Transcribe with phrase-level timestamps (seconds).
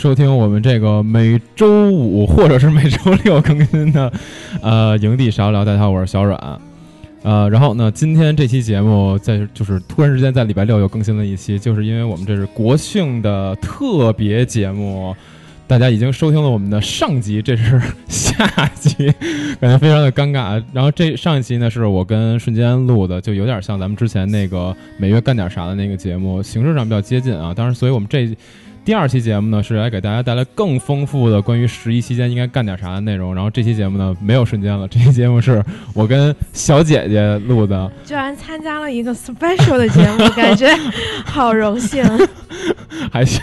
[0.00, 4.10] 收听我们这个每周五或者是每周六更新的，
[4.62, 5.62] 呃，营地少聊。
[5.62, 6.58] 大家好，我是小阮。
[7.22, 15.14] 呃，然后呢，今天这期节目在就是突然之间在礼拜六又更新了一期，就是因为我们这是国庆的特别节目，
[15.66, 19.12] 大家已经收听了我们的上集，这是下集，
[19.60, 20.64] 感觉非常的尴尬。
[20.72, 27.52] 然后这上一期呢是我跟瞬间录的，就有点像咱们之前那个每月干点啥的那个节目，形式上比较接近啊。
[27.52, 28.26] 当然，所以我们这。
[28.90, 33.32] 第二期节目呢，是来给大家带来更丰富的关于十一期间应该干点啥的内容。
[33.32, 34.88] 然后这期节目呢，没有瞬间了。
[34.88, 40.68] 这期节目是我跟小姐姐录的，居然参加了一个 special 的节目，感觉
[41.24, 42.04] 好荣幸。
[43.12, 43.40] 还行，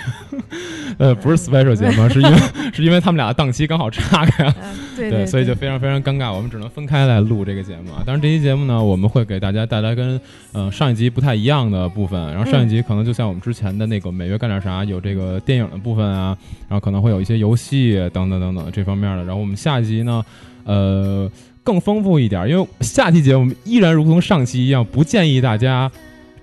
[1.00, 2.38] 呃，不是 special 节目，是因为
[2.74, 4.56] 是因为他们俩的档期刚好岔开了，
[4.96, 8.04] 对，所以就非常非常尴尬，我们只能分开来录这个节目啊。
[8.06, 10.20] 当然，这期节目呢，我们会给大家带来跟
[10.54, 12.22] 嗯上一集不太一样的部分。
[12.34, 19.24] 然后上一集可能就像我们之前的那个每月干点啥，有这个电影的部分啊，然后可能会有一些游戏等等等等这方面的。
[19.24, 20.24] 然后我们下集呢，
[20.64, 21.30] 呃，
[21.64, 25.92] 更丰富一点，因为下期节目依然如同上期一样，不建议大家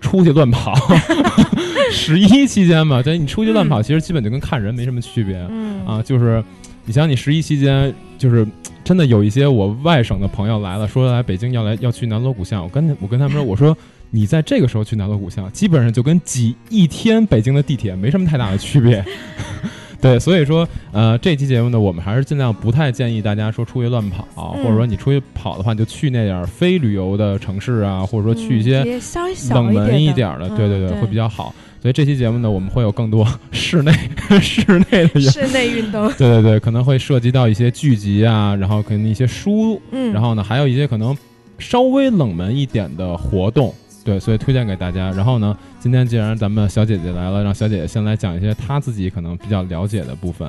[0.01, 0.75] 出去乱跑。
[1.93, 5.37] 十一期间嘛，对，你出去乱跑，其实基本就跟看人没什么区别。
[5.51, 6.43] 嗯啊，就是
[6.87, 8.47] 你想，你十一期间，就是
[8.83, 12.63] 真的有一些我外省的朋友来了，说来北京要来要去南锣鼓巷。
[12.63, 13.77] 我跟我跟他们说，我说
[14.15, 19.05] 你在这个时候去南锣鼓巷，基本上就跟挤一天北京的地铁没什么太大的区别。
[20.01, 28.85] 对，所以说，呃，这期节目呢，我们还是尽量不太建议大家说出去乱跑，或者说你出去跑的话，就去那点儿非旅游的城市啊，或者说去一些
[29.51, 31.53] 冷门一点的，对对对，会比较好。
[31.83, 33.93] 所以这期节目呢，我们会有更多 室内
[34.41, 41.17] 室内的室内运动，对对对，可能会涉及到一些剧集啊，然后可能一些书，嗯，然后呢，还有一些可能
[41.59, 45.11] 稍微冷门一点的活动，对，所以推荐给大家。
[45.13, 50.47] 然后呢，今天既然咱们小姐姐来了，让小姐姐先来讲一些她自己可能比较了解的部分。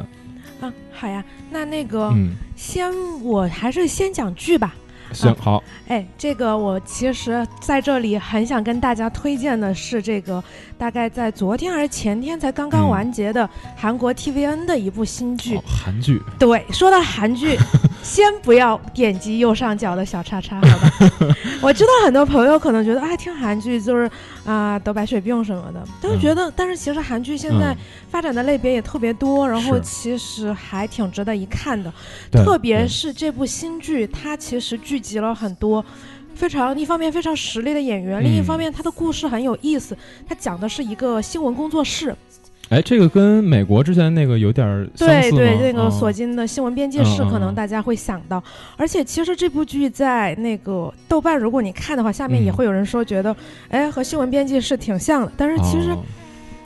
[0.59, 2.91] 啊，好呀，那那个，嗯，先
[3.23, 4.75] 我还是先讲剧吧。
[5.15, 10.43] 行好，哎，这个我其实在这里很想跟大家推荐的是这个，
[10.77, 15.59] 大概在昨天还是前天才刚刚完结的韩国 TVN 的一部新剧。
[15.65, 16.21] 韩剧。
[16.37, 17.57] 对，说到韩剧，
[18.03, 20.91] 先不要点击右上角的小叉叉，好吧？
[21.61, 24.09] 我知道很多朋友可能觉得，哎，听韩剧就是
[24.45, 27.75] 啊，得白血病什么的，但是觉得，但是其实韩剧现在
[28.09, 31.91] 发展的类别也特别多，然后其实还挺值得一看的，
[32.31, 34.79] 特别是这部新剧，它其实。
[34.85, 35.83] 聚集了很多
[36.35, 39.97] 非常一方面非常实力的演员，另一方面他的故事很有意思。
[40.27, 42.15] 他讲的是一个新闻工作室。
[42.69, 44.65] 哎，这个跟美国之前那个有点
[44.95, 48.43] 相似对对，那个索金的新闻编辑室，可能大家会想到。
[48.75, 53.35] 而且其实这部剧在那个豆瓣，如果你看的话，下面也会有人说觉得，
[53.69, 55.31] 哎，和新闻编辑室挺像的。
[55.37, 55.95] 但是其实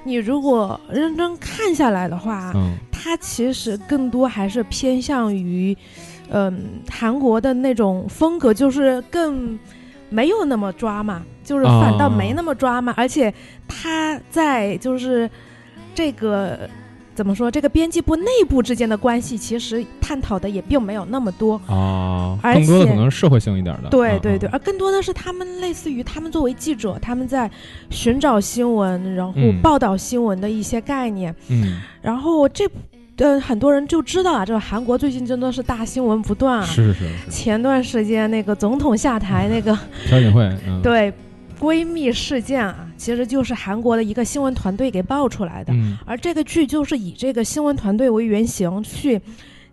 [0.03, 2.53] 你如果认真看下来的话，
[2.91, 5.77] 它其实更多还是偏向于。
[6.31, 9.57] 嗯，韩国的那种风格就是更
[10.09, 13.33] 没有那么抓嘛，就是反倒没那么抓嘛，而且
[13.67, 15.27] 他在就是
[15.99, 16.57] 这个
[17.13, 21.59] 怎么说，这个编辑部内部之间的关系，其实探讨的也并没有那么多。
[21.67, 27.51] 啊，更多的可能是社会性一点的，对对对，而更多的是他们类似于他们作为记者，他们在
[27.89, 32.65] 寻找新闻，然后报道新闻的一些概念，嗯，然后这。
[33.17, 36.59] 呃，很多人就知道啊，这个韩国最近真的是大新闻不断。
[36.59, 36.65] 啊。
[36.65, 37.29] 是是是。
[37.29, 39.77] 前段时间那个总统下台那个
[40.09, 40.49] 朴槿惠，
[40.81, 41.13] 对，
[41.59, 45.73] 闺蜜事件啊，其实就是韩国的一个新闻团队给爆出来的。
[45.73, 45.97] 嗯。
[46.05, 49.19] 而这个剧就是以这个新闻团队为原型去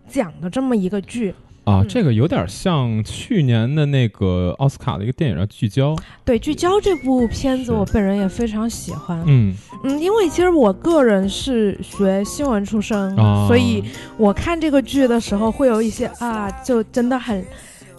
[0.09, 1.33] 讲的这么一个剧。
[1.63, 5.93] 啊，这个有点像去年的那个奥斯卡的一个电影叫《聚焦》。
[6.23, 9.21] 对，《聚焦》这部片子，我本人也非常喜欢。
[9.25, 13.13] 嗯嗯，因为其实我个人是学新闻出身，
[13.47, 13.83] 所以
[14.15, 17.45] 我看这个剧的时候会有一些啊，就真的很。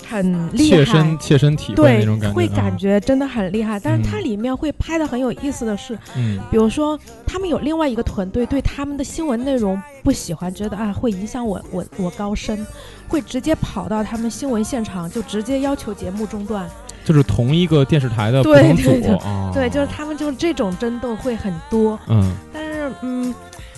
[0.08, 3.78] 很厉害，切身切身体会那种感觉，会感觉真的很厉害。
[3.78, 12.66] 但是它里面会拍的很有意思的是，嗯，比如说他们有另外一个团队对他们的新闻内容不喜欢，觉得啊会影响我我我高升，
[13.06, 16.68] 会直接跑到他们新闻现场，就直接要求节目中断。
[17.04, 19.18] 就是同一个电视台的不同组，
[19.52, 21.98] 对，就是他们就是这种争斗会很多。
[22.08, 23.34] 嗯，但是嗯，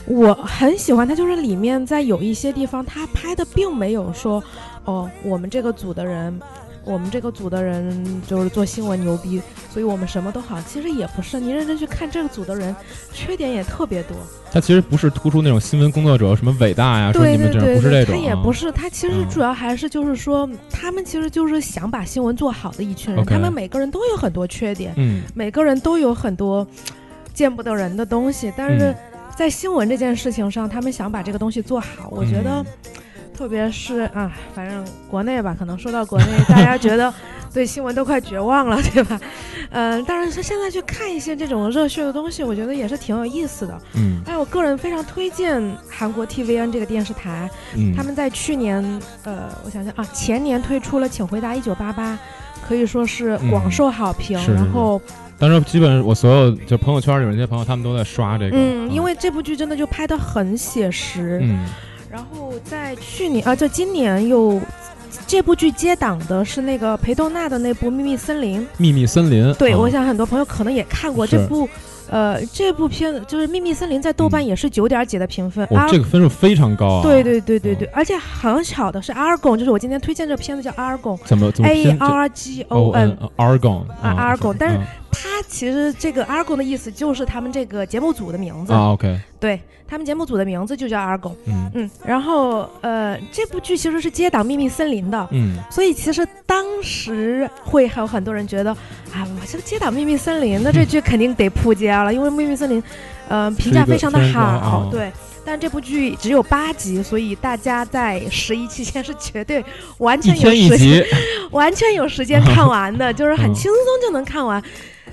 [0.06, 4.43] 我很喜欢它，就是里面在有一些地方，他拍的并没有说。
[4.85, 6.41] 哦，我们这个组的人，
[6.85, 9.41] 我们这个组的人就是做新闻牛逼，
[9.71, 10.61] 所以我们什么都好。
[10.62, 12.75] 其实也不是，你认真去看这个组的人，
[13.12, 14.17] 缺点也特别多。
[14.50, 18.15] 他其实不是突出那种新闻工作者什么伟大呀，说你们这不是这种。
[18.15, 23.25] 他也不是，他其实主要还是就是说，他们其实就是想把新闻做好的一群人。
[23.25, 26.67] 他们每个人都有很多缺点，嗯，每个人都有很多
[27.35, 28.94] 见不得人的东西，但是。
[29.37, 32.62] 在新闻这件事情上，他们想把这个东西做好，我觉得。
[33.41, 37.11] 特别是啊，反正国内吧，可能说到国内，大家觉得
[37.55, 39.19] 对新闻都快绝望了，对吧？
[39.71, 43.81] 嗯，但是他现在去看一些这种热血的东西，我觉得也是挺有意思的。
[43.95, 45.59] 嗯，哎，我个人非常推荐
[45.89, 47.49] 韩国 TVN 这个电视台，
[47.97, 48.85] 他们在去年，
[49.25, 52.13] 呃，我想想啊，前年推出了《请回答一九八八》，
[52.69, 54.39] 可以说是广受好评。
[54.55, 55.01] 然后，
[55.39, 58.53] 当时基本我所有就朋友圈里面那些朋友，他们都在刷这个。
[58.55, 61.39] 嗯，因为这部剧真的就拍的很写实。
[61.43, 61.65] 嗯。
[62.11, 64.61] 然后在去年啊，就今年又
[65.27, 68.61] 这部剧接档的是那个裴斗娜的那部《秘密森林》。
[68.77, 71.69] 秘密森林，对，我想很多朋友可能也看过这部。
[72.12, 77.03] 呃，这部片子就是《秘密森林》在豆瓣也是九点几的评分，这个分数非常高啊！
[77.05, 84.81] 对对对对对，而且很巧的是，，Argon，就是我今天推荐这个片子叫 Argon，，怎么怎么 A R G O N 阿尔贡啊阿尔贡，但是
[85.12, 88.73] 它其实这个阿尔贡的意思就是他们这个节目组的名字。
[88.73, 91.71] 啊，OK，对他们节目组的名字就叫阿尔贡，嗯。
[91.75, 98.71] 嗯，然后呃，这部剧其实是接档《秘密森林》的，嗯，所以其实当时会还有很多人觉得，
[99.12, 102.83] 啊，我这个接档《秘密森林》，那这剧肯定得扑街了，因为《秘密森林》。
[103.33, 105.13] 嗯，评价非常的好，对。
[105.43, 109.65] 但这部剧只有八集，所以大家在十一期间是绝对
[109.99, 111.05] 完全有时间，
[111.51, 114.63] 完全有时间看完的， 就是很轻松就能看完。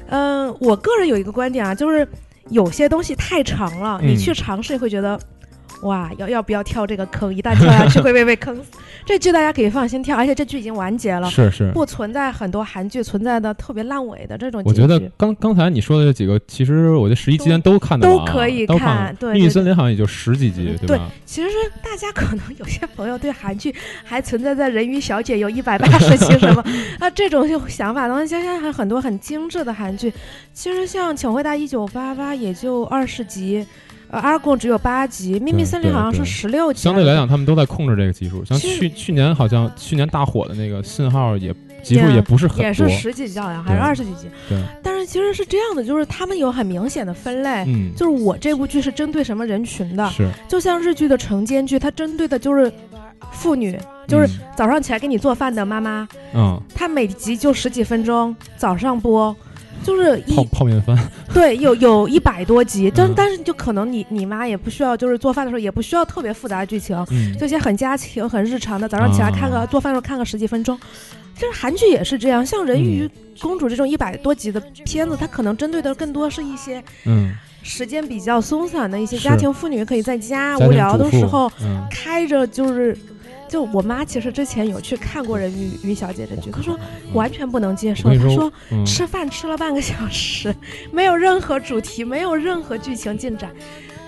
[0.09, 2.07] 嗯，我个人有一个观点啊，就是
[2.49, 5.19] 有些东西太长了，你去尝试会觉得。
[5.81, 7.33] 哇，要要不要跳这个坑？
[7.33, 8.71] 一旦跳下去会被被坑死。
[9.05, 14.61] 这剧大家可以放心跳，而且这剧已经完结了，是是，不存在很多韩剧存在的特别烂尾的这种。
[14.65, 19.15] 我觉得刚刚才你说的这几个，其实我觉得十一期间都看的都可以看。
[19.17, 21.09] 对，秘密森林好像也就十几集，对吧？
[21.25, 21.49] 其实
[21.81, 26.63] 大家可能有些朋友对韩剧还存在在人鱼小姐有一百八十集什么
[26.99, 30.11] 啊这种想法，当然现在还很多很精致的韩剧，
[30.53, 33.65] 其实像《请回答一九八八》也就二十集。
[34.09, 36.81] 呃，阿尔贡只有八集，秘密森林好像是十六集。
[36.81, 38.43] 相对来讲，他们都在控制这个集数。
[38.45, 44.27] 像去去年好像去年大火的那个信号也集数也不是很多，也是十几集好像还是二十几集。
[44.47, 44.57] 对。
[44.81, 50.29] 但是其实是这样的，就是他们有很明显的分类，嗯，就是我这部剧是针对什么人群的，是。
[50.47, 52.71] 就像日剧的晨间剧，它针对的就是
[53.31, 53.77] 妇女，
[54.07, 59.35] 就是早上起来给你做饭的妈妈，嗯，它每集就十几分钟，早上播。
[59.83, 60.97] 就是泡泡面番，
[61.33, 66.97] 对，有有一百多集，但但是就可能你你妈也不需要，就是做饭的时候也不需要特别复杂的剧情，
[67.39, 70.77] 这些很家庭很日常的，早上起来看个做饭的时候看个十几分钟，
[71.35, 77.33] 就是韩剧也是这样，像《人鱼公主》这种一百多集的片子，它可能针对的更多是一些嗯。
[77.63, 81.51] 时间比较松散的一些家庭妇女，可以在家无聊的时候
[81.91, 82.97] 开着就是。
[83.47, 86.77] 就我妈其实之前有去看过《人鱼鱼小姐》这剧，她说
[87.13, 88.09] 完全不能接受。
[88.13, 88.51] 她说
[88.85, 90.53] 吃饭吃了半个小时，
[90.91, 93.49] 没有任何主题，没有任何剧情进展。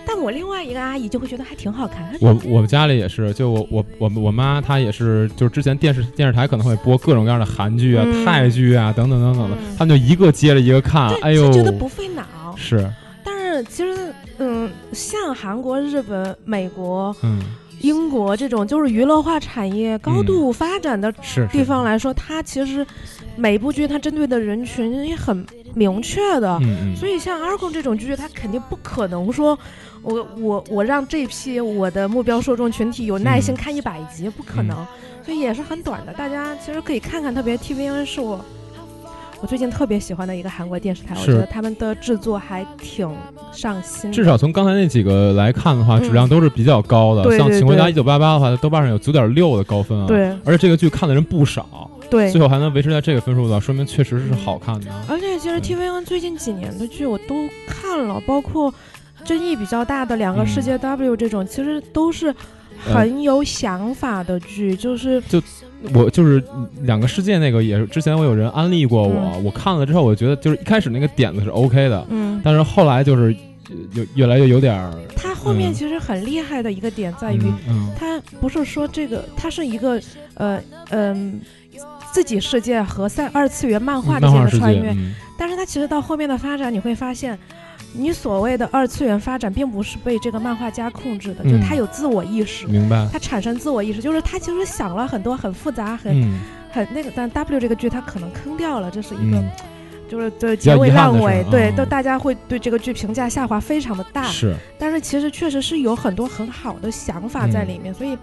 [0.05, 2.11] 但我另外一个阿姨就会觉得还挺好看。
[2.19, 12.23] 我我们家里也是，就我我我我妈她也是，就是之前电视电视台可能会播各种各样的韩剧啊、泰剧啊等等等等的，他们就一个接着一个看，哎呦，觉得不费脑。
[12.57, 12.91] 是。
[13.23, 17.39] 但是其实嗯，像韩国、日本、美国，嗯。
[17.81, 21.11] 英国这种就是娱乐化产业高度发展的
[21.51, 22.85] 地方来说，它其实
[23.35, 26.59] 每部剧它针对的人群也很明确的，
[26.95, 29.57] 所以像《阿贡》这种剧，它肯定不可能说，
[30.01, 34.85] 我我我让这批我的目标受众群体有耐心看一百集，不可能，
[35.23, 36.13] 所以也是很短的。
[36.13, 38.43] 大家其实可以看看，特别 TVN 是我。
[39.41, 43.09] 我最近特别喜欢的一个韩国电视台，我觉得他们的制作还挺
[43.53, 44.11] 上心。
[44.11, 47.37] 至少从刚才那几个来看的话，质量都是比较高的。
[47.37, 50.05] 像《请回答一九八八》的话，豆瓣上有九点六的高分啊。
[50.07, 51.89] 对，而且这个剧看的人不少。
[52.09, 54.87] 对，最后还能维持在这个分数的，说明确实是好看的。
[55.07, 57.35] 而且其实 TVN 最近几年的剧我都
[57.67, 58.73] 看了，包括
[59.23, 62.33] 争议比较大的《两个世界 W》这种，其实都是
[62.79, 65.41] 很有想法的剧，就是就。
[65.93, 66.43] 我就是
[66.81, 73.33] 两个世界那个，也是之前我有人安利过我，我看了之后，我觉得就是一开始那个点子是 OK 的，嗯，但是后来就是
[73.93, 74.93] 有越来越有点儿。
[75.15, 77.39] 他后面其实很厉害的一个点在于，
[77.97, 79.97] 他不是说这个，它是一个
[80.33, 81.39] 呃嗯
[82.11, 84.93] 自己世界和三二次元漫画之间的穿越，
[85.37, 87.39] 但是它其实到后面的发展，你会发现。
[87.93, 93.07] 你所谓的二次元发展，并不是被这个漫画家控制的，就他有自我意识，明白？
[93.11, 96.39] 他产生自我意识，就是他其实想了很多很复杂、很
[96.71, 99.43] 很那个，但 W 这个剧他可能坑掉了，这是一个，
[100.07, 104.23] 就是对结尾烂尾，对，都大家会对这个剧评价下滑非常的大。
[104.25, 108.15] 是，但是其实确实是有很多很好的想法在里面，所以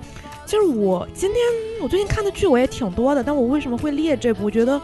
[0.45, 1.39] 其实我今天
[1.83, 4.45] 我最近看的剧我也挺多的，但我为什么会列这部？
[4.45, 4.81] 我觉得。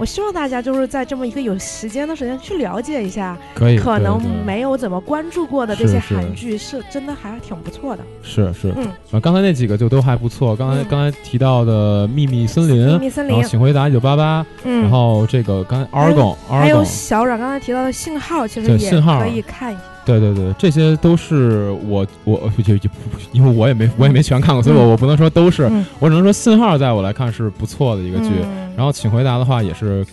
[0.00, 8.02] 我希望大家就是在这么一个有时间的时间去了解一下，可以，可能没有怎么关注过的这些韩剧，是真的还挺不错的。
[8.22, 10.56] 是是，嗯，啊，刚才那几个就都还不错。
[10.56, 19.82] 刚才刚才提到的《秘密森林》，秘密森林，然后《请回答一九八八》，嗯，然后这个刚才 Argon，还有小阮刚才提到的《信号》，其实也可以看一下。
[20.04, 22.88] 对对对，这些都是我我就就
[23.32, 28.30] 因为我也没我也没全看过，所以我我不能说都是，我只能说信号在我来看是不错的一个剧。
[28.76, 30.04] 然后请回答的话也是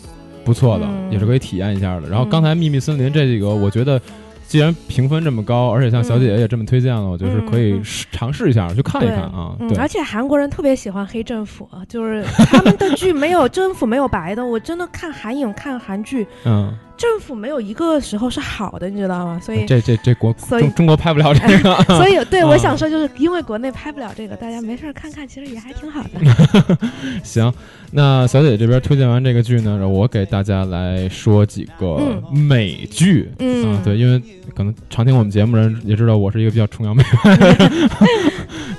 [0.44, 2.10] 不错的，也是可以体验一下的。
[2.10, 4.02] 然后刚才秘密森林这几个，我觉得。
[4.50, 7.82] 既然评分这么高，而且像小姐姐也这么推荐了，我就是可以
[8.14, 9.54] 尝试一下去看一看啊。
[9.60, 14.46] 对，而且韩国人特别喜欢黑政府，就是他们的剧没有 政府没有白的。
[14.46, 19.40] 我真的看韩影看韩剧，嗯，政府没有一个时候是好的，你知道吗？
[19.42, 21.76] 所以这这这国中中国拍不了这个。
[21.96, 26.78] 所以 对我想说，就是因为国内拍不了这个，大家没事看看，其实也还挺好的。
[27.24, 27.54] 行。
[27.92, 33.32] 那小姐姐这边推荐完这个剧呢，我给大家来说几个美剧。
[33.40, 34.22] 嗯，对，因为
[34.54, 37.90] 可能常听我们节目人也知道，我是一个比较崇洋媚外的人。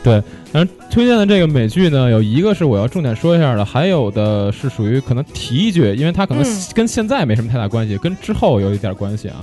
[0.02, 9.36] 对，然后推荐的这个美剧呢，有一个是我要重点说一下的，还有的是属于可能提一句，因为它可能跟现在没什么太大关系，跟之后有一点关系啊。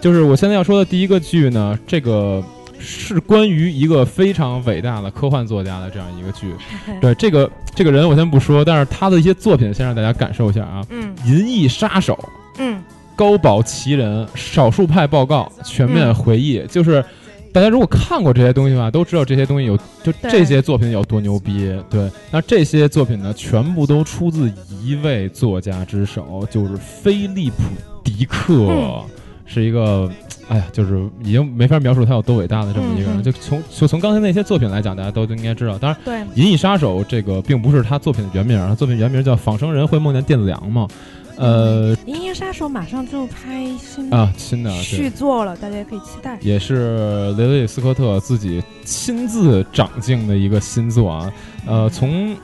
[0.00, 2.42] 就是我现在要说的第一个剧呢，这个。
[2.82, 6.46] 是关于一个非常伟大的科幻作家的这样一个剧，
[6.98, 10.82] 对这个这个人我先不说，但是他的一些作品先让大家感受一下啊。
[10.88, 12.18] 嗯，银翼杀手，
[12.56, 12.82] 嗯，
[13.14, 17.04] 高堡奇人，少数派报告，全面回忆，就是
[17.52, 21.72] 大家如果看过这些东西的话，都知道这些东西有就这些作品有多牛逼。
[21.88, 24.52] 对，那这些作品呢，全部都出自
[24.82, 27.56] 一位作家之手，就是菲利普·
[28.04, 29.04] 迪克，
[29.46, 30.10] 是一个。
[30.48, 33.22] 哎呀，就是已经没法描述他有多伟大的这么一个人。
[33.22, 35.78] 就从就从刚才那些作品来讲，大家都应该知道。
[35.78, 40.88] 当然，对《银翼杀手》这个并不是他作品的原名，他作品原名叫《仿生人会梦见电子羊》嘛。
[41.40, 46.38] 呃，《银翼杀手》马上就拍新啊新的续作了，大家也可以期待。
[46.42, 51.32] 也是雷德利·斯科特自己亲自掌镜的一个新作啊。
[51.66, 52.36] 呃，从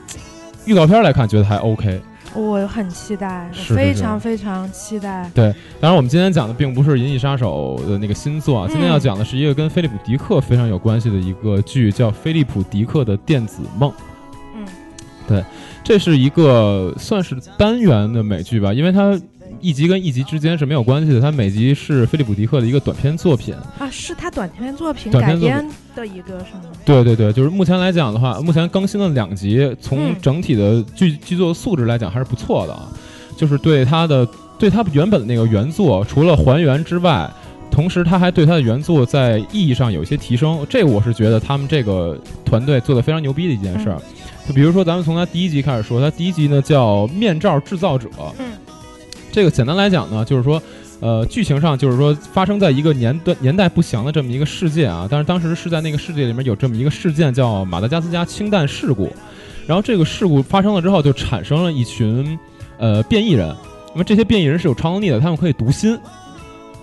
[0.65, 2.01] 预告片来看，觉得还 OK。
[2.33, 5.29] 我很期待，非常非常期待。
[5.33, 13.91] 对，当然我们今天讲的并不是《银翼杀手》的那个新作啊，今天要讲的是一个跟菲利普·迪克非常有关系的一个剧，叫《菲利普·迪克的电子梦》。
[15.29, 15.45] 嗯，对，
[15.83, 19.19] 这是一个算是单元的美剧吧，因为它。
[19.59, 26.69] 一集跟一集之间是没有关系的，它每集是菲利普·迪克的一个短篇作品啊，是他短篇作品改编的一个是吗？
[26.85, 32.87] 对对对，就是目前来讲的话，目前更新了两集，从整体的剧剧作素质来讲还是不错的啊，
[33.35, 34.27] 就是对他的
[34.59, 37.27] 对他原本的那个原作除了还原之外，
[37.71, 42.15] 同时他还对他的原作在意义上有一些提升，这个我是觉得他们这个
[42.45, 43.99] 团队做的非常牛逼的一件事儿。
[44.47, 48.07] 就比如说咱们从他第一集开始说，他第一集呢叫《面罩制造者》。
[48.39, 48.53] 嗯。
[49.29, 50.59] 这个简单来讲呢，就是说，
[50.99, 59.11] 呃，剧情上就是说发生在一个年代年代不详的这么一个世界啊，但是当时是在那个世界里面有这么一个事件叫马达加斯加氢弹事故，
[59.67, 62.39] 然后这个事故发生了之后，就产生了一群
[62.79, 63.53] 呃变异人，
[63.91, 65.99] 那么这些变异人是有超能力的，他们可以读心，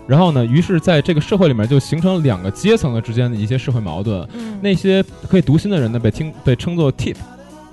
[0.07, 4.29] 然后呢，于是在这个社会里面就形成了两个阶层的之间的一些社会矛盾，
[4.61, 7.17] 那些可以读心的人呢被听被称作 tip，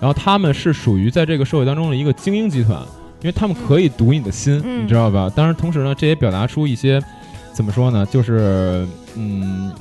[0.02, 2.82] 然后他们是属于在这个社会当中的一个精英集团。
[3.24, 5.32] 因为他们可以读你的心，你知道吧？
[5.36, 7.00] 当然，同时呢，这也表达出一些，
[7.54, 8.04] 怎么说呢？
[8.08, 8.84] 就是，
[9.16, 9.72] 嗯，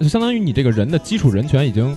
[0.00, 1.94] 就相当于你这个人的基础人权已经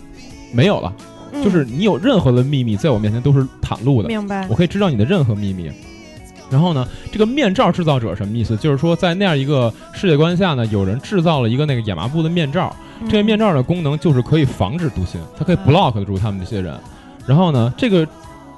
[0.52, 0.94] 没有了，
[1.42, 4.10] 就是你有任何的秘密，在我面前都是袒露的。
[4.10, 4.46] 明白？
[4.50, 5.72] 我可以知道你的任何秘密。
[6.52, 8.58] 然后呢，这个面罩制造者什么意思？
[8.58, 12.76] 就是说，在那样一个世界观下呢，有人制造了一个那个亚麻布的面罩，
[13.08, 16.78] 这个面罩的功能就是可以防止读心，它可以 block 住他们这些人。
[17.30, 18.08] 然后呢，这个。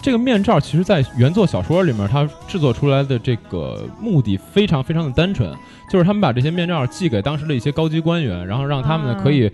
[0.04, 5.56] 这个面罩其实，在原作小说里面，它制作出来的这个目的非常非常的单纯，
[5.92, 9.48] 就是他们把这些面罩寄给当时的一些高级官员，然后让他们呢可以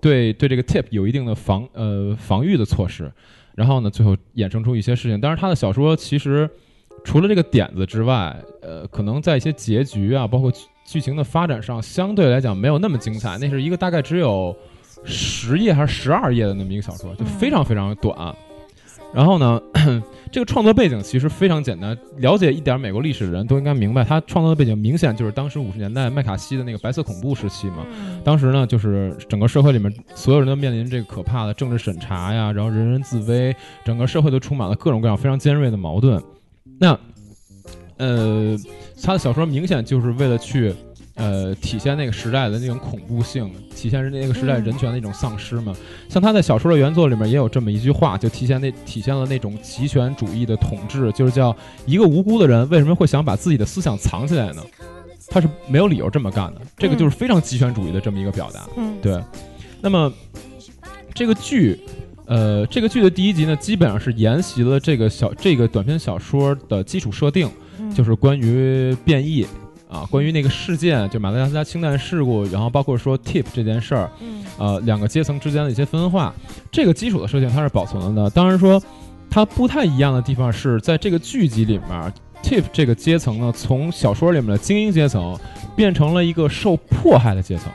[0.00, 3.10] 对对这个 tip 有一定的防呃防御的措施，
[3.56, 5.20] 然后呢最后衍生出一些事情。
[5.20, 6.48] 但是他的小说其实
[7.02, 10.48] 除了这个点子之外，呃，可能在一些结局啊，包括
[10.86, 13.36] 剧情的发展上，相对来讲没有那么精彩。
[13.38, 14.56] 那是一个大概只有
[15.02, 18.32] 十页还是十二页的那么一个小说，就非常非常短。
[19.14, 19.60] 然后呢，
[20.30, 21.96] 这个创作背景其实非常简单。
[22.18, 27.86] 了解一点美国历史的人都应该明白，他创作的背景明显就是当时五十年代麦卡锡的那个白色恐怖时期嘛。
[28.22, 36.22] 当时呢，就是整个社会里面所有人都面临这个可怕的政治审查呀，然后人人自危，整个社会都充满了各种各样非常尖锐的矛盾。
[36.78, 36.98] 那，
[37.96, 38.56] 呃，
[39.02, 40.74] 他的小说明显就是为了去
[41.18, 45.74] 呃，体现那个时代的那种恐怖性，体现那个时代人权的一种丧失嘛。
[46.08, 51.54] 像他在小说的原作里面也有这么一句话，就体现那体现了那种极权主义的统治，就是叫
[51.86, 54.62] 一个无辜的人为什么会想把自己的思想藏起来呢？
[55.28, 58.66] 他是没有理由这么干的，这个就是非常极权主义的这么一个表达。
[58.76, 59.20] 嗯，对。
[59.80, 60.12] 那么
[61.12, 61.78] 这个剧，
[62.26, 67.50] 呃，这个剧的第一集呢，基本上是沿袭了这个小这个短篇小说的基础设定，
[67.92, 69.44] 就是关于变异。
[69.88, 76.34] 啊，关于那个事件，就马达加斯加氢弹事故，然后包括说 tip 这件事儿，嗯，呃，两个阶层之间的一些分化，
[76.70, 78.30] 这个基础的设定它是保存了的。
[78.30, 78.82] 当然说，
[79.30, 85.34] 它不太一样的地方是在这个剧集里面，tip 这个阶层呢，从小说里面的精英阶层
[85.74, 87.72] 变成了一个受迫害的阶层，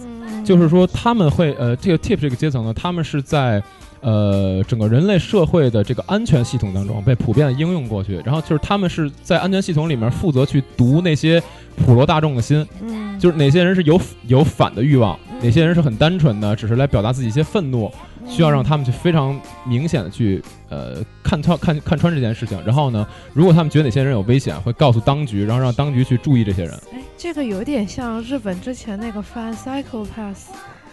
[0.00, 3.62] 嗯，就是说他们会，呃，这个 tip 这个阶层呢，他们是在。
[4.00, 11.42] 呃，整个人类社会的这个安全系统当中被普遍的应用过去，然后就是他们是在安全系统里面负责去读那些
[11.84, 17.90] 普罗大众的心，嗯，就是哪些人是有有反的欲望，哪些人是很单纯的，只是来表达自己一些愤怒，
[18.28, 26.72] 需要让他们去非常明显的去呃看穿看看穿这件事情，然后呢，如果他们觉得哪些人有危险，会告诉当局，然后让当局去注意这些人。
[26.92, 30.50] 哎，这个有点像日本之前那个《Fan Psycho Pass》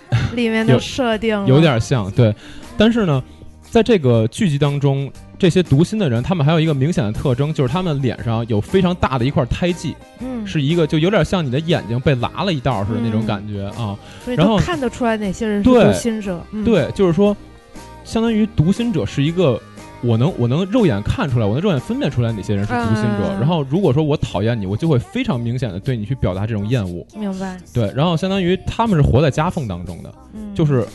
[0.35, 2.33] 里面的设定，有点像，对。
[2.77, 3.23] 但是呢，
[3.61, 13.97] 在这个剧集当中，这些读心的人，他们还有一个明显的特征，就是他们脸上有非常大的一块胎记，嗯，是一个就有点像你的眼睛被拉了一道似的那种感觉啊。
[14.25, 17.35] 然后看得出来哪些人是读心者，对，就是说，
[18.03, 19.59] 相当于读心者是一个，
[20.01, 23.33] 我能我能肉眼看出来，我能肉眼分辨出来哪些人是读心者。
[23.39, 27.05] 然后如果说我讨厌你，我就会非常明显的对你去表达这种厌恶。
[27.17, 27.57] 明白。
[27.73, 30.13] 对，然后相当于他们是活在夹缝当中的，
[30.53, 30.85] 就是。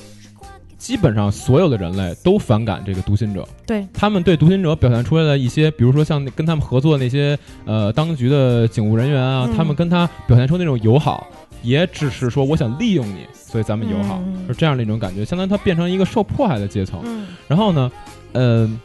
[0.81, 3.87] 基本上所有的人类都反感这个独行者，对。
[3.93, 11.29] 他们对独行者表现出来的一些，比如说像跟他们合作的那些呃当局的警务人员啊，他们跟他表现出那种友好，
[11.63, 17.03] 也只是说我想利用你，所以咱们友好，是这样的一种感觉，相当于他变成一个受迫害的阶层。
[17.47, 17.93] 然后呢，
[18.33, 18.79] 呃，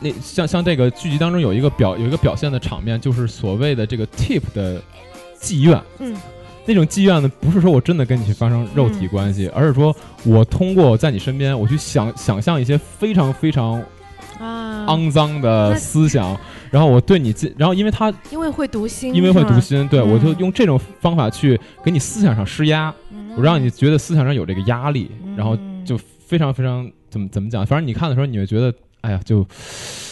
[0.00, 4.82] 那像像这个剧集当中有一个表有一个表现的场面，就是所谓的这个 tip 的
[5.40, 6.16] 妓院，嗯。
[6.66, 9.94] 那种妓院呢，不是说我真的跟你去发生肉体关系，而是说
[10.24, 13.82] 我通过在你身边，我去想想象一些非常非常
[14.38, 14.70] 啊。
[14.88, 16.36] 肮脏的思想，
[16.68, 22.92] 然后我对你进，然后因为他因为会读心，因为会读心，对我就用这种方法去给你思想上施压，
[23.36, 29.46] 我让你觉得思想上有这个压力，然后就非常非常怎么怎么讲，反正你看的时候你会觉得，哎呀，就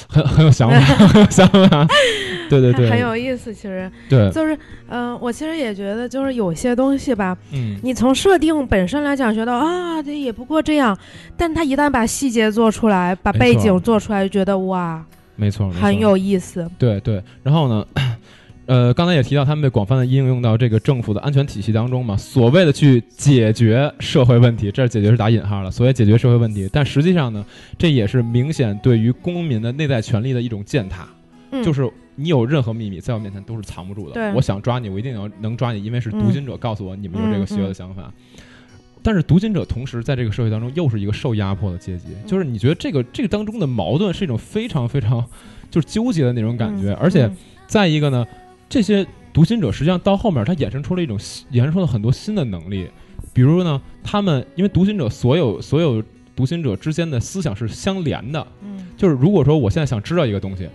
[0.08, 1.86] 很很有想法，很有想法。
[2.50, 3.54] 对对对，很有意思。
[3.54, 10.98] 其实，对，就是，嗯，我其实也觉得，就是有些东西吧，嗯，你从设定本身来讲，觉得啊，这也不过这样，
[11.36, 15.00] 但他一旦把细节做出来，把背景做出来，就觉得哇，
[15.36, 16.68] 没错，很有意思。
[16.76, 17.86] 对对，然后呢，
[18.70, 27.44] 呃，刚才也提到，他们被广泛的应用到这个政府的安全体系当中嘛，所谓的去解决社会问题，这是解决是打引号了，所谓解决社会问题，但实际上呢，
[27.76, 31.08] 这也是明显对于公民的内在权利的一种践踏，
[31.64, 31.90] 就是。
[32.16, 34.32] 你有任何秘密，在我面前都是藏不住的。
[34.34, 38.12] 我想抓你，我一定要能抓你，因为是读心者告诉我你们有这个邪恶的想法。
[39.02, 45.24] 但是读心者同时在这个社会当中又是一个受压迫的阶级，就是你觉得这个这个当中的矛盾是一种非常非常
[45.70, 46.92] 就是纠结的那种感觉。
[47.00, 47.30] 而且
[47.66, 48.26] 再一个呢，
[48.70, 52.88] 这些读心者实际上到后面他衍生出了一种衍生出了很多新的能力，
[53.34, 56.02] 比如呢，他们因为读心者所有所有
[56.34, 58.46] 读心者之间的思想是相连的，
[58.96, 60.66] 就是如果说我现在想知道一个东西。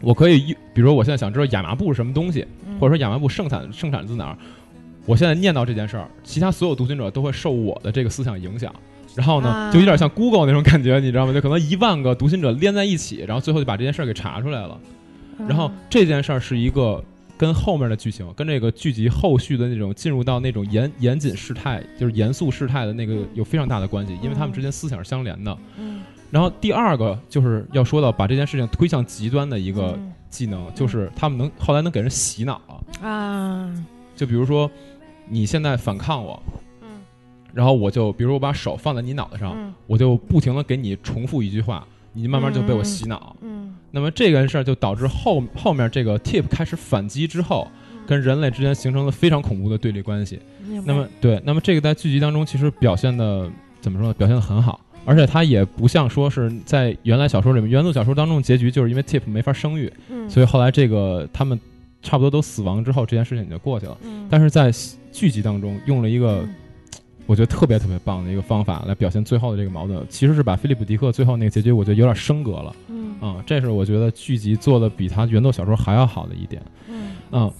[0.00, 2.46] 我可以，比如说，我现在想知道亚麻布是什么东西，
[2.78, 4.38] 或者说亚麻布盛产盛产自哪儿。
[5.06, 8.72] 我现在念到这件事儿，其他所有读心者都会受我的这个思想影响，
[9.16, 11.32] 然后呢，就有点像 Google 那种感觉，你知道吗？
[11.32, 14.78] 就可能一万个读心者连在一起，然后最后就把这件事儿给查出来了。
[15.46, 17.02] 然后这件事儿是一个
[17.36, 25.56] 跟后面的剧情，跟这个剧集后续的那种进入到那种严严谨事态，就是严肃事态的那个有非常大的关系，因为他们之间思想是相连的。
[26.30, 29.98] 然后第二个就是要说到把这件事情推向极端的一个
[30.28, 32.60] 技能，就是他们能后来能给人洗脑。
[33.00, 33.72] 啊，
[34.14, 34.70] 就比如说
[35.28, 36.42] 你现在反抗我，
[36.82, 36.88] 嗯，
[37.54, 47.66] 然后我就比如我把手放在你脑袋上，我就不停的给你重复一句话，你慢慢就被我洗脑，嗯，那么这件事儿就导致后后面这个 tip 开始反击之后，
[48.06, 50.40] 跟人类之间形成了非常恐怖的对立关系，
[50.84, 54.14] 那么对，那么这个在剧集当中其实表现的怎么说呢？
[54.14, 54.80] 表现的很好。
[55.04, 59.90] 而且它也不像说是在原来小说里面，原作小说当中结局就是因为 Tip 没法生育，
[60.28, 61.58] 所以后来这个他们
[62.02, 63.96] 差不多都死亡之后，这件事情也就过去了。
[64.28, 64.70] 但是在
[65.10, 66.46] 剧集当中用了一个
[67.28, 72.74] 我觉得特别特别棒的一个方法来表现最后的这个矛盾，其实是把菲利普迪克最后那个结局，我觉得有点升格了。
[72.88, 76.62] 嗯，啊，这是我觉得剧集做的比他原作小说还要好的一点。
[77.30, 77.52] 嗯，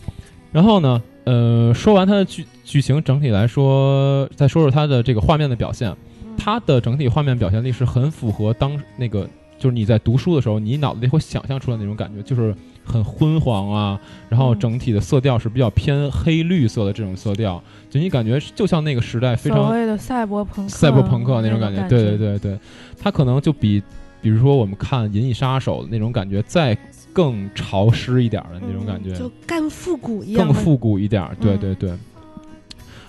[0.50, 5.94] 然后呢，呃，说完它的剧剧情，整体来说，再说说它的这个画面的表现。
[6.38, 9.28] 它的整体画面表现力是很符合当那个，
[9.58, 12.54] 就是你在读书的时候，你脑子里会想象出来那种感觉，就是
[12.88, 22.58] 很昏黄啊，然后整体的色调是比较偏黑绿色的这种色调，就你感觉就像那个时代非常所谓的赛博朋克，赛博朋克那种感觉，对对对对，
[22.98, 23.82] 它可能就比，
[24.22, 26.76] 比如说我们看《银翼杀手》那种感觉再
[27.12, 31.92] 更潮湿一点的那种感觉，就更复古一样，更复古一点，对对对，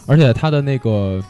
[0.06, 1.24] 而且它的那个。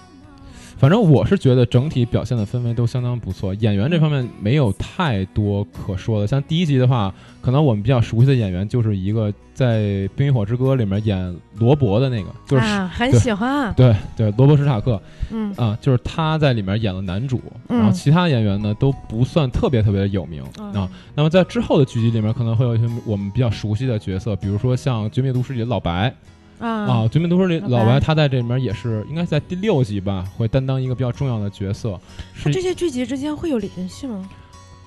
[0.80, 6.26] 反正我是觉得整体表现的氛围都相当不错，演员这方面没有太多可说的。
[6.26, 9.82] 像第一集的话，可能我们比较熟悉的演员就是一个在
[10.16, 13.74] 《冰与火之歌》里面演罗伯的那个，就是很喜欢。
[13.76, 20.42] 对对，罗伯史塔克，嗯啊，就是他在里面演了男主，然后其他演员呢都不算特别特别的有名
[20.74, 20.90] 啊。
[21.14, 26.16] 那么在之后的剧集里面，可能会有一些我们比较熟悉的角色，比如说像《绝命毒师》里的老白。
[26.60, 32.00] 啊，绝命毒师里老白他在这里面也是，应该在第六集吧，会担当一个比较重要的角色。
[32.34, 34.30] 是这些剧集之间会有联系吗？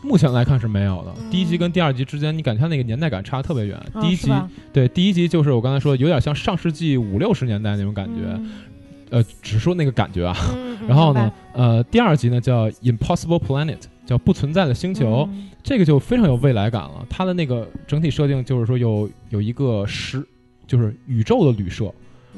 [0.03, 1.15] 目前来看是没有的。
[1.31, 3.81] 第一集跟第二集之间，你感觉它那个年代感差特别远。
[4.01, 4.31] 第一集
[4.73, 8.41] 对第一集就是我刚才说，有点像上世纪五六十年代那种感觉，
[9.11, 10.37] 呃，只说那个感觉啊。
[10.89, 15.29] 然后呢，呃，第二集呢叫 Impossible Planet，叫不存在的星球，
[15.63, 17.07] 这个就非常有未来感了。
[17.09, 20.27] 它的那个整体设定就是说有有一个时。
[20.67, 21.93] 就是宇宙的旅社，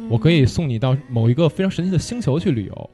[0.08, 2.90] 我可以送你到某一个非常神奇的星球去旅游，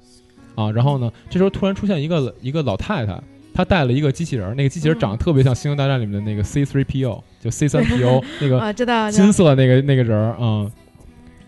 [0.55, 3.19] 啊，然后呢，这时候突然出现一个一个老太太，
[3.55, 10.71] 她带了一个机器人，那个机器人长得特别像《星球大战》里面的那个 C3PO，就 C3PO 那个知道金色那个那个人儿啊，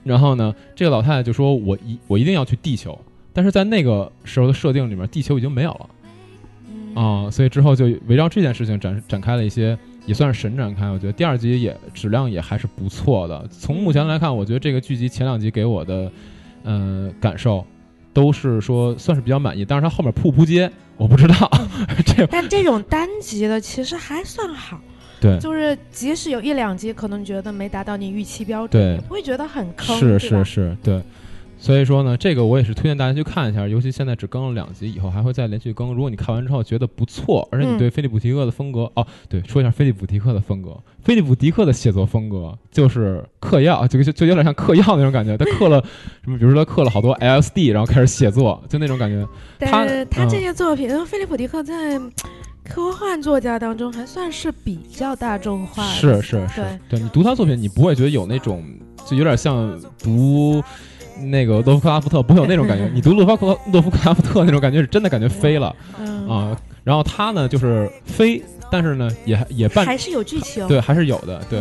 [0.04, 2.98] 然后呢，这个老太太就说：“我一我一定要去地球。”
[3.34, 9.78] 但是在那个时候的设定里面，地球已经没有了，啊，所以之后就围绕这件事情展展开了一些。
[10.06, 13.46] 也算是神展开，我觉得第二集也质量也还是不错的。
[13.50, 16.10] 从目前来看，我觉得这个剧集前两集给我的，
[16.64, 17.64] 嗯，感受
[18.12, 19.64] 都是说算是比较满意。
[19.64, 21.50] 但是它后面扑扑街，我不知道。
[22.04, 24.80] 这但这种单集的其实还算好，
[25.20, 31.00] 对，就是即使有一两集可能觉得没达到你预期标准，对，也不会觉得很坑，是是是，对。
[31.62, 35.94] 所以说呢，这个我也是推荐大家去看一下，尤其现在只更了两集，以后还会再连续更。
[35.94, 40.76] 如果你看完之后觉得不错，而且你对菲利普迪克的风格，哦，对，说一下菲利普迪克的风格。
[41.04, 45.36] 菲利普迪克的写作风格就是嗑药，就就就有点像嗑药那种感觉。
[45.36, 45.80] 他嗑了
[46.24, 46.36] 什么？
[46.36, 49.24] 比如说他嗑了好多 LSD，然后开始写作，就那种感觉。
[49.60, 51.96] 他他这些作品，菲利普迪克在
[52.64, 55.84] 科幻作家当中还算是比较大众化。
[55.84, 58.64] 是是是，对你读他作品，你不会觉得有那种，
[59.08, 60.60] 就有点像读。
[61.30, 65.74] 那个洛夫克拉夫特不会有那种感觉， 你读洛夫克洛夫克拉夫特那种感觉是真的感觉飞了
[66.28, 66.56] 啊。
[66.84, 71.60] 然后他呢就是飞，但是呢也也半还是有剧情，对，还是有的，对。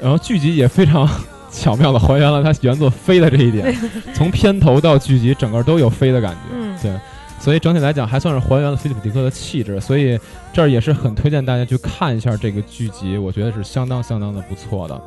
[0.00, 1.06] 然后剧集也非常
[1.52, 3.76] 巧妙的还原了他原作飞的这一点，
[4.14, 6.98] 从片头到剧集整个都有飞的感觉，对。
[7.38, 10.18] 所以整体来讲还算是还原了菲利普迪克的气质，所以
[10.52, 15.02] 这儿也是很推荐大家去看一下这个剧集，我觉得是相当相当的不错的。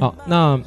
[0.00, 0.60] 好，那。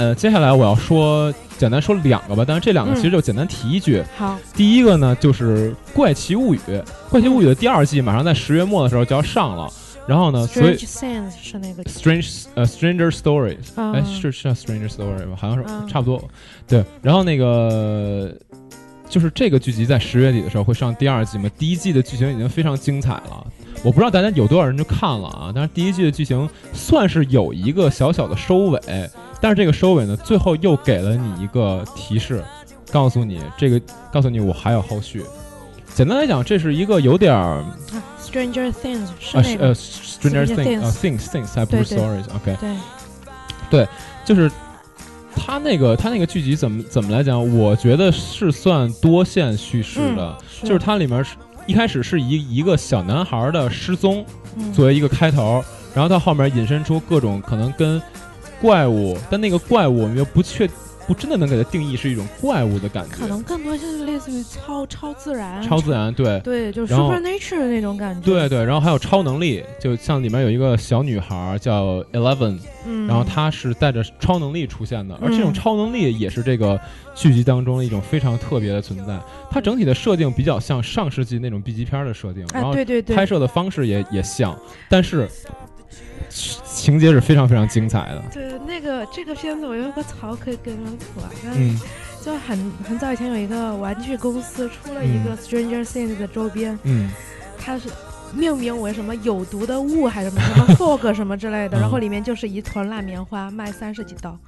[0.00, 4.02] 呃，接下来我要说，简单说两个吧，但是这两个其实就简单提一句。
[4.16, 6.60] 好，第一个呢就是《怪奇物语》，
[7.10, 9.70] 《怪奇物语》的第二季马上在十月末的时候就要上了，
[10.06, 15.36] 然后呢，所以 Strange 是那个 Strange 呃 Stranger Stories，哎是是叫 Stranger Story 吗？
[15.38, 16.26] 好像是差不多。
[16.66, 18.34] 对，然后那个
[19.06, 23.46] 就是这个剧集在十月底的时候会上第二季嘛，第一季的剧情已经非常精彩了，
[23.82, 28.80] 我不知道大家有多少人就看了啊，但是第一季的剧情算是有一个小小的收尾。
[29.40, 32.44] 但是这个收尾呢，最后又给了你一个提示，
[32.92, 33.80] 告诉你这个，
[34.12, 35.24] 告诉你我还有后续。
[35.94, 37.64] 简单来讲，这是一个有点儿
[38.22, 42.76] Stranger Things 是那个呃 Stranger Things 呃 Things Things 还不是 Stories，OK，对，
[43.70, 43.88] 对，
[44.24, 44.50] 就是
[45.34, 47.58] 他那个他那个剧集怎么怎么来讲？
[47.58, 51.34] 我觉得是算多线叙事的，就是它里面是
[51.66, 54.24] 一开始是以一个小男孩的失踪
[54.72, 58.00] 作为一个开头，然后到后面引申出各种可能跟
[58.60, 60.68] 怪物，但那个怪物我们又不确，
[61.06, 66.38] 不真的能给它定义是一种怪物的感觉，可能更多就是类似于超超自然，超自然，对。
[66.40, 76.78] 对，就是 supernatural 的那种感觉，对对，然后还有超能力，就像里面有一个小女孩叫 Eleven，嗯，然后她是带着超能力出现的，而这种超能力也是这个
[77.14, 79.18] 剧集当中的一种非常特别的存在。
[79.50, 84.56] 它整体的设定比较像上世纪那种 B 级片的设定，然后对对对，拍摄的方式也也像，
[84.88, 85.28] 但是。
[86.30, 88.22] 情节是非常非常精彩的。
[88.32, 91.78] 对，那个这个片子我有个槽可以跟你们吐啊，嗯，
[92.24, 97.10] 就很很早以前有一个玩具公司出了一个 Stranger Things 的周边，嗯，
[97.58, 97.88] 它是
[98.32, 104.38] 命名为什么有毒的雾还是什么什么 fog 什么之类的，然后里面就是一团烂棉花，卖三十几刀。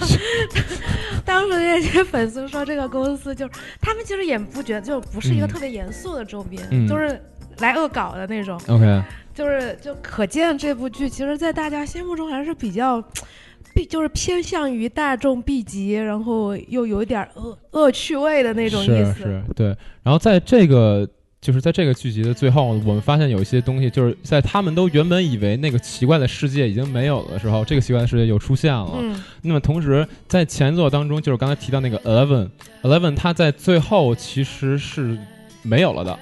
[1.24, 7.20] 当时那些粉丝说这个公司就是他们其实也不觉得就不是一个特别严肃的周边，就是
[7.58, 8.60] 来恶搞的那种。
[8.68, 9.02] OK，
[9.34, 13.02] 就是就可见这部剧其实，在大家心目中还是比较。
[13.88, 19.14] 就是偏向于大众 B 级，然后又有点恶恶趣味的那种意思。
[19.14, 19.68] 是是，对。
[20.02, 21.08] 然后在这个
[21.40, 28.92] 就是在这个剧集的最后，我们发现有一些东西，就是在他们都原本以为那个奇怪的世界已经没有的时候，这个奇怪的世界又出现了。
[29.00, 29.18] 嗯。
[29.40, 35.16] 那么同时在前作当中，就是刚才提到那个 Eleven，Eleven 它在最后其实是
[35.62, 36.18] 没有了的。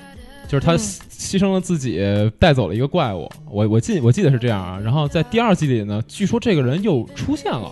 [0.51, 2.05] 就是他牺牲了自己，
[2.37, 3.31] 带走了一个怪物。
[3.49, 4.81] 我我记我记得是这样啊。
[4.83, 7.71] 然后在第二季里呢，据说这个人又出现了。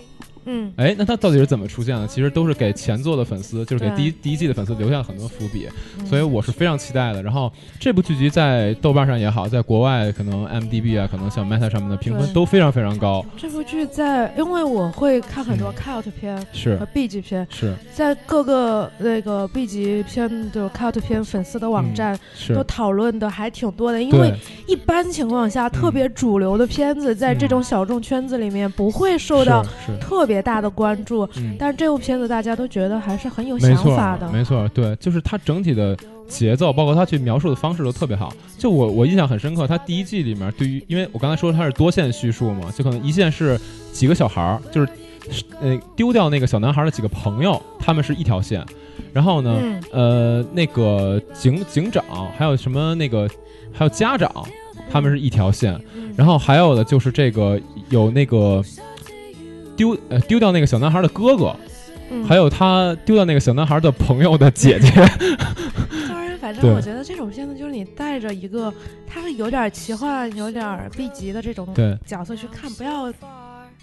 [0.51, 2.07] 嗯，哎，那他到底是怎么出现的？
[2.07, 5.67] 其实都是给前作的粉丝，就是给第一第一季的粉丝留下了很多伏笔，
[6.07, 7.21] 所以我是非常期待的。
[7.21, 13.23] 然后这部剧集在豆瓣上也好，在国外可能 M D B 啊，可能像 Meta 上面的评分都非常非常高。
[13.37, 24.01] 这部剧在，因为我会看很多 cult 片是和 B 级片，是在各个那个 B 级片的 cult 片粉丝的网站都讨论的还挺多的。
[24.01, 24.33] 因为
[24.65, 29.65] 一般情况下，特别主流的片子在这种小众圈子里面不会受到
[29.99, 30.25] 特。
[30.29, 34.29] 别大的关注，但是这部片子大家都觉得还是很有想法的。
[34.31, 35.97] 没错，对，就是它整体的
[36.27, 38.33] 节奏，包括它去描述的方式都特别好。
[38.57, 43.59] 就我我印象很深刻，它第一季里面对于，因为我刚才说它是多线叙述嘛，就可能一线是
[43.91, 44.91] 几个小孩儿，就是
[45.59, 48.63] 呃丢掉那个小男孩的几个朋友，他们是一条线。
[49.11, 49.59] 然后呢，
[49.91, 52.03] 呃，那个警警长
[52.37, 53.27] 还有什么那个
[53.73, 54.31] 还有家长，
[54.91, 55.79] 他们是一条线。
[56.15, 58.63] 然后还有的就是这个有那个。
[59.79, 61.55] 丢呃丢掉那个小男孩的哥哥，
[62.27, 64.91] 还有他丢掉那个小男孩的朋友的姐姐。
[66.09, 68.73] 当然，反正我觉得这种片子就是你带着一个
[69.07, 71.73] 他是有点奇幻、有点 B 级的这种
[72.05, 73.09] 角色去看，不要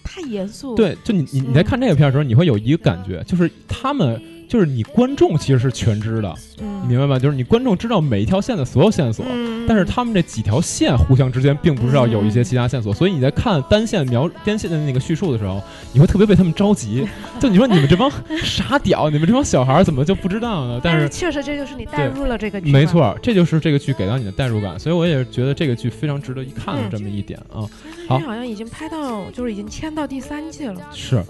[0.04, 0.74] 太严肃。
[0.74, 4.20] 对，就你你你在看这个片的时候，你会有一个感觉，就是他们。
[4.48, 7.18] 就是你观众其实是全知的，你明白吗？
[7.18, 9.24] 就是你观众知道每一条线的所有线索，
[9.66, 15.60] 但是他们这几条线互相之间并不知道有一些其他线索，所以你在看单线描单线的那个叙述的时候，
[15.92, 17.06] 你会特别为他们着急。
[17.40, 20.80] 就你说你们这帮傻屌，你们这帮小孩怎么就不知道呢？
[20.82, 24.78] 但是确实这就是你带入了这个剧，没错，这就是这个剧给到你的代入感。
[24.78, 27.66] 所以我也觉得这个剧非常值得一看的这么一点啊。
[28.06, 30.80] 好，好像已经拍到就是已经签到第三季了。
[30.94, 31.20] 是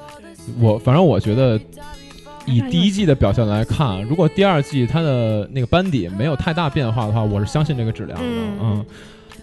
[0.61, 1.59] 我反正我觉得。
[2.47, 8.25] 以第一季的表现来看，如果第二季它的那个班底没有太大变化的话，我是相信这个质量的。
[8.25, 8.85] 嗯，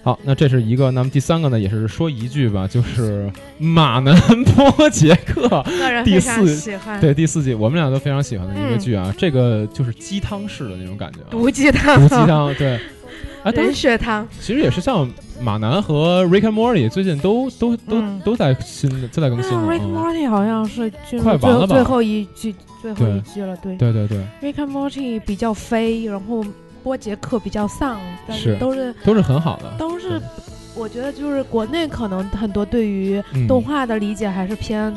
[0.04, 4.13] 好，那这是一个，那么第三个呢，也是说一句吧，就是马南
[4.44, 5.63] 波杰克
[6.04, 9.13] 第四对第四季，我们俩都非常喜欢的一个剧啊。
[9.18, 12.76] 这个就是鸡汤式的那种感觉，毒鸡汤，毒鸡汤，对，
[13.44, 14.28] 啊，冷血汤。
[14.42, 15.10] 其实也是像
[15.41, 19.52] 马南和 Rick and Morty 最近都都都都在新的都在更新。
[19.52, 20.91] Rick and Morty 好像是
[21.22, 21.76] 快完了吧？
[21.76, 22.56] 最后一季。
[22.82, 26.43] 最后一季了，对对对对，Rick and Morty 比较飞，然后
[26.84, 30.22] 波杰克比较丧，但是都是都是很好的，都是
[30.76, 34.93] 我觉得就是国内可能很多对于动画的理解还是偏，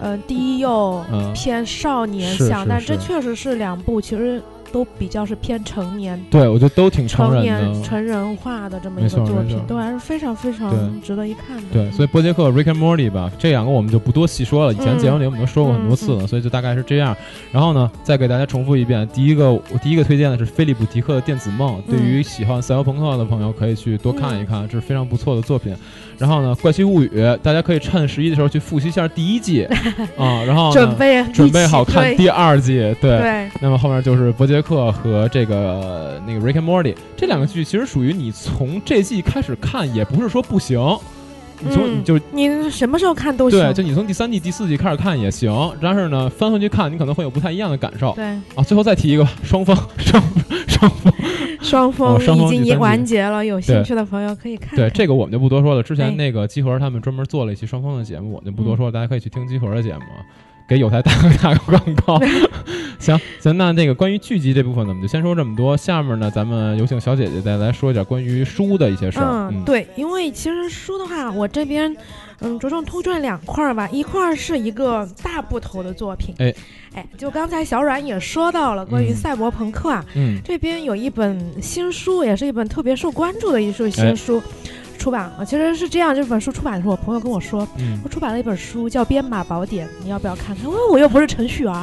[0.00, 1.00] 呃低幼
[1.32, 4.42] 偏少年向，但这确实是两部其实。
[4.72, 11.62] 都比较是偏成年，对我觉得都挺成年成人化的这么一个作品，都还是非常非常值得一看的。
[11.72, 17.14] 对，所以波杰克 Rick and Morty 吧，这两个我们就不多细说了，以前节目里我们都说过很多次了，所以就大概是这样。
[17.52, 25.76] 然后呢，再给大家重复一遍，第一个我第一个推荐的是菲利普迪克的《电子梦》，对于喜欢赛博朋克的朋友可以去多看一看，这是非常不错的作品。
[26.18, 29.64] 然后呢，《怪奇物语》大家可以趁十一的时候去复习一下第一季
[30.16, 32.94] 啊，然后准备准备好看第二季。
[33.00, 40.78] 对，那么后面就是伯杰克和这个那个《Rick and Morty》这两个剧，其实属于你从这季开始看也不是说不行，
[41.60, 43.58] 你从就你什么时候看都行。
[43.58, 48.12] 对，就你从第三季、第四季开始看也行，但是呢，翻回去看你可能会有不太一样的感受。
[48.14, 50.22] 对啊，最后再提一个吧双方双
[50.68, 51.12] 双方。
[51.62, 52.18] 双峰
[52.54, 54.76] 已经完结了，有兴趣的朋友可以看。
[54.76, 55.82] 对这个我们就不多说了。
[55.82, 60.00] 之前那个集合他们专门做了一期双峰的节目，我就不多说了，大家可以去听集合的节目，
[60.68, 62.20] 给有台打个打个广告。
[62.98, 65.76] 行行，那那个关于剧集这部分呢，我们就先说这么多。
[65.76, 69.50] 下面呢，咱们有请小姐姐再来说一点关于书的一些事儿。
[69.50, 71.96] 嗯，对，因为其实书的话，我这边。
[72.42, 76.54] 嗯，着重突出两块儿吧，一块儿是一个大部头的作品，哎，
[76.94, 84.42] 哎，就刚才小阮也说到了关于赛博朋克啊，嗯，这边有一本新书，也是一本特别受关注的一书新书，
[85.02, 85.44] 出版了。
[85.44, 90.66] 其实是这样，这本书出版的时候，我朋友跟我说，嗯我出版了一本书叫《编码宝典》，你要不要看看？
[90.70, 91.74] 我我又不是程序员，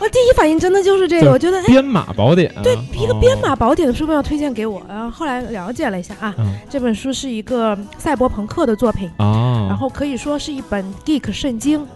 [0.00, 4.82] 我第一反应真的就是这个，我觉得编码宝典，对，一个编码宝典的书要推荐给我。
[4.88, 6.34] 然后后来了解了一下啊，
[6.70, 11.86] 这本书是一个赛博朋克的作品啊，然后可以说是一本 geek 圣经。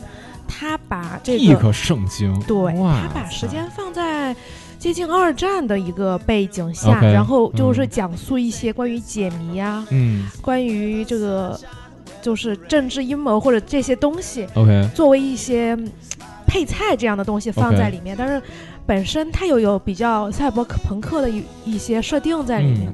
[0.54, 4.36] 他把这个 geek 圣经，对他把时间放在。
[4.82, 11.56] 接近二战的一个背景下，然后就是讲述一些关于解谜啊，嗯，关于这个
[12.20, 15.78] 就是政治阴谋或者这些东西，OK，作为一些
[16.48, 18.42] 配菜这样的东西放在里面，但是
[18.84, 22.92] 本身它又有比较赛博朋克的一一些设定在里面。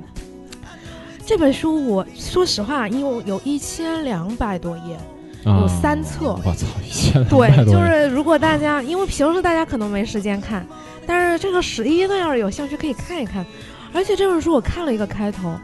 [1.25, 4.95] 这本书我说实话，因为有一千两百多页，
[5.43, 10.67] 有三册，我操，一千对，就是如果大家因为平时大家可能没时间看。
[11.09, 13.45] 但是这个十一呢，要是有兴趣可以看一看，
[13.95, 15.59] 而且这本书我看了一个开头，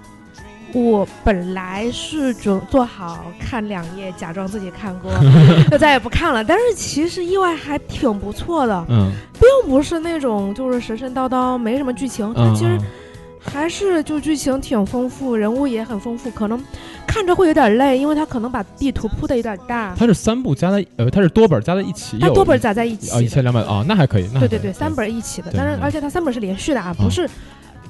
[0.72, 5.12] 我本来是准做好看两页，假装自己看过，
[5.70, 6.42] 就 再也不看了。
[6.42, 12.78] 但是其实意外还挺不错的，嗯，并不是那种就是神神叨叨没什么剧情，它其实
[13.38, 16.59] 还是就剧情挺丰富，人物也很丰富，可能。
[17.14, 19.94] 看着会有点累，因为它可能把地图铺的有点大。
[19.96, 22.18] 它是三部加在呃，它是多本加在一起。
[22.18, 23.12] 它多本加在一起。
[23.12, 24.29] 啊，一千两百啊，那还可以。
[24.35, 27.31] 那对对对，三本一起的，但是而且它三本是连续的啊，不是，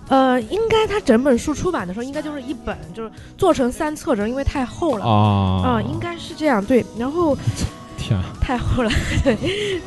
[0.08, 6.84] 呃，应该它整本书出版的时候应该就是一本，就是做成三册着，因为太厚了啊啊，应该是这样对。
[6.98, 7.34] 然后
[7.96, 8.90] 天啊，太厚了
[9.24, 9.38] 对。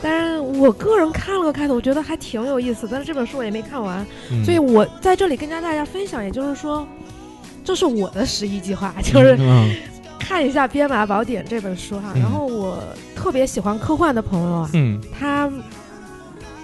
[0.01, 4.03] 但是我个人看了个开头，我觉得还挺有意思，但是这本书我也没看完，
[4.43, 6.87] 所以我在这里跟大家分享，也就是说。
[7.67, 9.37] 这是我的十一计划，就是
[10.17, 12.13] 看一下《编码宝典》这本书哈。
[12.15, 12.81] 然后我
[13.13, 15.51] 特别喜欢科幻的朋友啊，嗯，他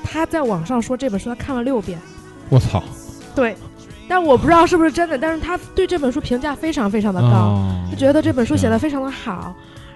[0.01, 1.99] 他在网上说这本书他看了六遍。
[2.47, 2.81] 我操！
[3.35, 3.53] 对，
[4.07, 9.53] 但我不知道是不是真的，但是他对这本书评价非常非常的高，他觉得这本书写的非常的好。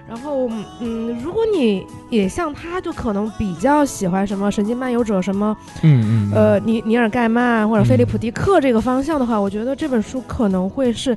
[0.08, 0.48] 然后，
[0.80, 11.14] 嗯，如果你也像他，就可能比较喜欢什么《神经漫游者》什么，嗯嗯，呃，尼尼尔盖曼或者菲利普迪克这个方向的话，我觉得这本书可能会是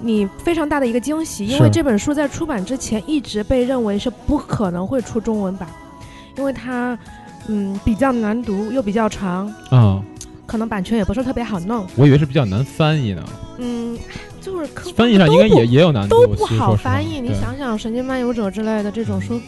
[0.00, 5.66] 你非常大的一个惊喜，因为这本书在出版之前一直被认为是不可能会出中文版，
[6.36, 6.96] 因为它，
[7.48, 10.02] 嗯，比较难读又比较长，啊，
[10.44, 11.86] 可能版权也不是特别好弄。
[11.96, 13.24] 我以为是比较难翻译呢。
[13.56, 13.96] 嗯。
[14.46, 17.20] 就是翻译上应该也也有难度，都不好翻译。
[17.20, 19.40] 你想想，《神经漫游者》之类的这种书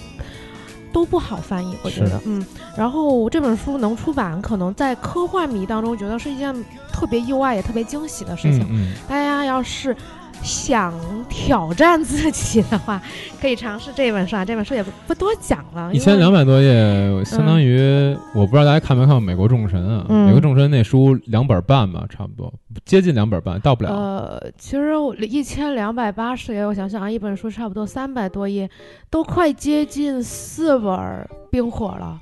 [0.93, 2.45] 都不好翻译，我觉得，嗯。
[2.77, 6.53] 然后这本书能出版，可能在科幻迷当中觉得是一件
[6.93, 8.67] 特别意外也特别惊喜的事情。
[9.09, 9.97] 大家要是。
[10.43, 10.95] 想
[11.29, 13.01] 挑战自己的话，
[13.41, 14.45] 可以尝试这本书啊。
[14.45, 20.07] 这本书也不不多讲了，一千两百多页，相当于我不知道大家看没看过《美国众神》啊？
[20.27, 22.53] 《美国众神》那书两本半吧，差不多
[22.85, 23.91] 接近两本半，到不了。
[23.91, 24.93] 呃，其实
[25.27, 28.69] 一千两百八十页，我想想啊，一本书差不多三百多页，
[29.11, 32.19] 都快接近四本冰火了。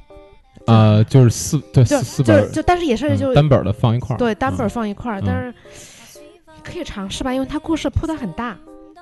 [0.66, 5.54] 呃，就是四对四四本，就但是也是就单本的放一块儿，对单本放一块儿，但是。
[6.62, 8.56] 可以尝试吧，因为它故事铺的很大，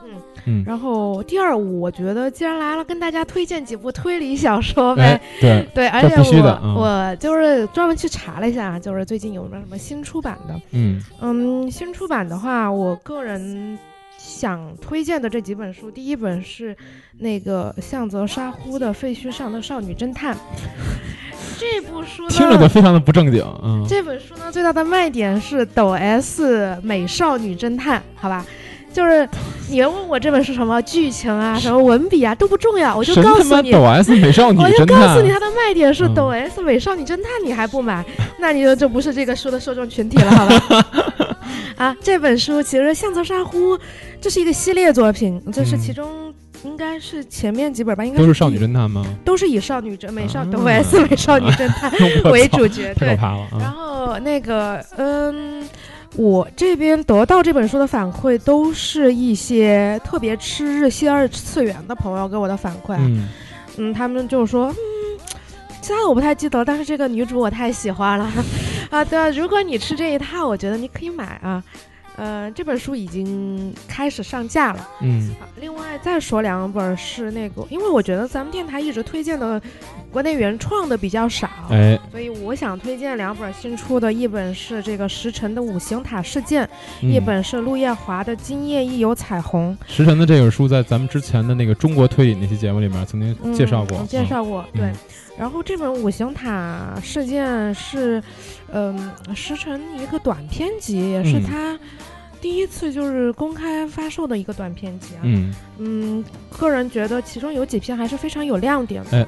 [0.05, 0.11] 嗯
[0.47, 0.65] 嗯。
[0.67, 5.21] 然后第二，我觉得既然来了，跟大家推荐几部推理小说呗。
[5.41, 10.61] 对对，而且我我就是专门去查了一下，就是最近有没有什么新出版的。
[10.73, 13.79] 嗯嗯，新出版的话，我个人
[14.35, 16.77] 想推荐的这几本书，第一本是
[17.19, 20.35] 那个向泽沙呼的《废墟上的少女侦探》。
[21.57, 23.41] 这部书听着就非常的不正经。
[23.63, 28.45] 嗯，这本书呢，最大的卖点是抖 S 美少女侦探，好吧？
[28.95, 29.29] 就是
[29.69, 38.05] 你问我这本是什么剧情啊，什么文笔啊都不重要，我就告诉你抖 S 美少女侦探，我就告诉你它的卖点是抖 S 美少女侦探，你还不买，
[38.39, 40.87] 那你就就不是这个书的受众群体了，好吧？
[41.77, 43.77] 啊，这本书其实相泽沙呼
[44.21, 46.33] 这是一个系列作品，这是其中。
[46.65, 49.05] 应该是前面几本吧，应该都是少女侦探吗？
[49.23, 51.93] 都是以少女侦美少抖 S 美少女侦探
[52.33, 53.47] 为主角，太可怕了。
[53.61, 55.63] 然后那个，嗯，
[56.17, 62.95] 我这边得到这本书的反馈，都是一些特别吃日系二次元的朋友给我的反馈。
[62.99, 63.29] 嗯，
[63.77, 64.75] 嗯，他们就说，嗯，
[65.81, 68.31] 其他的我不太记得，但是这个女主我太喜欢了
[68.91, 69.05] 啊。
[69.05, 71.63] 对啊，如果你吃这一套，我觉得你可以买啊。
[72.17, 74.89] 呃，这本书已经开始上架了。
[75.01, 79.61] 嗯，另外再说两本是那个，因为我觉得咱们电台一直推荐的
[80.13, 86.69] 国内原创的比较少，哎，所以我想推荐两本新出的，一本是这个石晨的五行塔事件，
[87.01, 89.77] 一本是陆夜华的今夜亦有彩虹。
[89.87, 94.93] 石晨的这本书在咱们之前的那个中国推理那期节目里面曾经介绍过，介绍过，对。
[95.37, 98.23] 然后这本五行塔事件是，
[98.71, 101.77] 嗯，石晨一个短篇集，也是他。
[102.45, 105.21] 第一次就是公开发售的一个短片集啊。
[105.23, 106.25] 嗯嗯，
[106.59, 109.17] 个人觉得其中有几篇还是非常有亮点的。
[109.17, 109.27] 哎，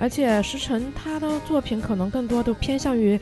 [0.00, 3.16] 而且石晨他的作品可能更多的偏向于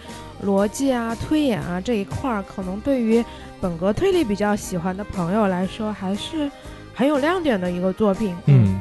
[0.46, 3.22] 逻辑啊、推演啊这一块儿，可能对于
[3.60, 6.50] 本格推理比较喜欢的朋友来说，还是
[6.94, 8.34] 很有亮点的一个作品。
[8.46, 8.80] 嗯。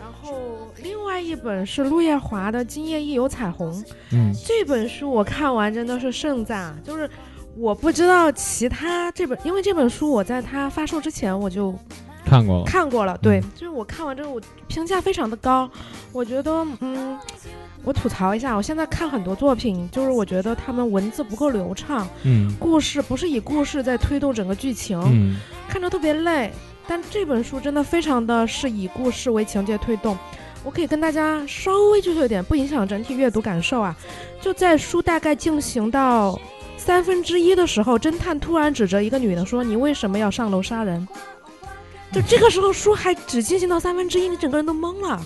[0.00, 0.40] 然后
[0.82, 3.70] 另外一本是陆夜华的《今夜亦有彩虹》。
[4.12, 4.32] 嗯。
[4.42, 7.06] 这本书我看完真的是盛赞，就是。
[7.58, 11.74] 我不知道其他这本，因为这本书我在它发售之前我就
[12.24, 13.18] 看过了，看过了。
[13.18, 15.68] 对，就是我看完之后，我评价非常的高。
[16.12, 17.18] 我觉得，嗯，
[17.82, 25.36] 我吐槽一下，我现在看很多作品，就是我觉得他们文字不够流畅，嗯，故事不是以故事在推动整个剧情，嗯，
[25.68, 26.52] 看着特别累。
[26.86, 30.16] 但这本书真的非常的是以故事为情节推动。
[30.62, 33.96] 我可以跟大家稍微剧透一点，不影响整体阅读感受啊。
[34.40, 36.38] 就在书大概进行到。
[36.78, 41.06] 三分之一的时候，侦探突然指着一个女的说：“你为什么要上楼杀人？”
[42.10, 45.20] 就这个时候，书还只进行到三分之一，你整个人都懵了。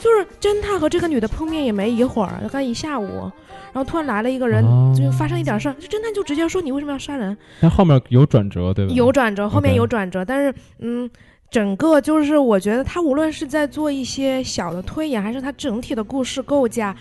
[0.00, 3.30] 就是侦探和这个女的碰面也没一会儿，刚一下午，
[3.72, 8.92] 然后突然来了一个人，就发生一点事儿，就侦探就直接说：“你为什么要杀人？”但后面有转折，对吧？
[8.92, 11.08] 有转折，后面有转折，但是嗯，
[11.50, 16.94] 整个就是我觉得他无论是在做一些小的推演，还是他整体的故事构架。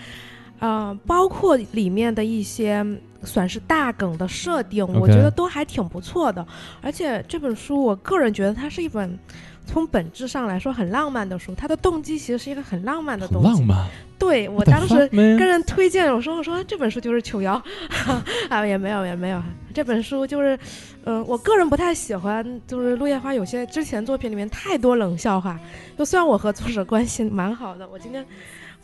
[0.59, 2.85] 呃，包括里面的一些
[3.25, 6.45] 算是大梗的设定，我觉得都还挺不错的。
[6.81, 9.17] 而且这本书，我个人觉得它是一本
[9.65, 11.53] 从本质上来说很浪漫的书。
[11.55, 13.47] 它的动机其实是一个很浪漫的东西。
[13.47, 13.87] 浪漫。
[14.17, 17.61] 对我当时跟人推荐，我说我说这本书就是求妖
[18.47, 19.41] 啊，也没有也没有。
[19.73, 20.57] 这本书就是，
[21.03, 25.59] 嗯，我个人不太喜欢，就是陆夜花有些之前作品里面太多冷笑话。
[25.97, 28.25] 就虽然我和作者关系蛮好的，我今天。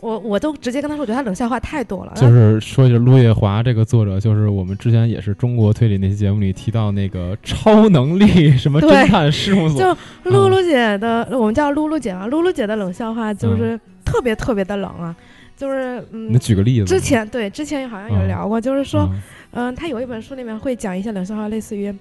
[0.01, 2.11] 我我都直接跟他说，我觉得他冷笑话太多了。
[2.15, 9.79] 就是说一下，陆夜华这个作者，就是我们之前也是中国推理那期节目里提到那个超能力 什么侦探事务所。
[9.79, 9.97] 就
[10.31, 15.15] 露露姐的，我们叫露露姐啊，露露姐的冷笑话就是特别特别的冷啊，
[15.55, 16.33] 就是嗯。
[16.33, 16.85] 你举个例子。
[16.85, 19.07] 之前对之前好像有聊过，就是说，
[19.51, 21.93] 嗯，他有一本书里面会讲一些冷笑话，类似于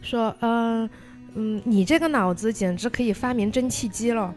[0.00, 0.88] 说，嗯
[1.34, 4.34] 嗯，你这个脑子简直可以发明蒸汽机了。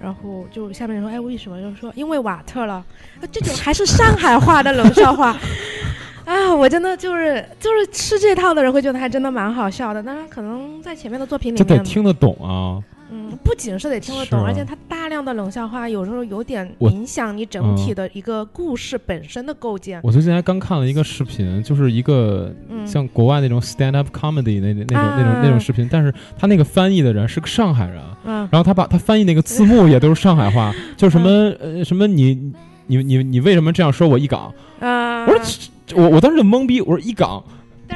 [0.00, 1.60] 然后就下面说，哎，为什么？
[1.60, 2.84] 就是说，因为瓦特了。
[3.32, 5.36] 这种还是上海话的冷笑话
[6.26, 6.54] 啊！
[6.54, 10.02] 我真的就是就是吃这套的人会觉得还真的蛮好笑的。
[10.02, 12.82] 当然，可能在前面的作品里面，听得懂啊。
[13.10, 20.00] 嗯，不仅是得听得懂，而且它大量的冷笑话有时候有点影响你整体的一个故事本身的构建。
[20.02, 22.52] 我最近还刚看了一个视频，就是一个
[22.84, 31.30] 像国外那种 stand up comedy 那那种那种那种视频，但是他那个翻译的人是个上海人，然后他把他翻译那个字幕也都是上海话，就什么
[31.60, 32.52] 呃什么你
[32.86, 34.52] 你你你为什么这样说我一港？
[34.80, 37.42] 我说我我当时就懵逼，我说一港。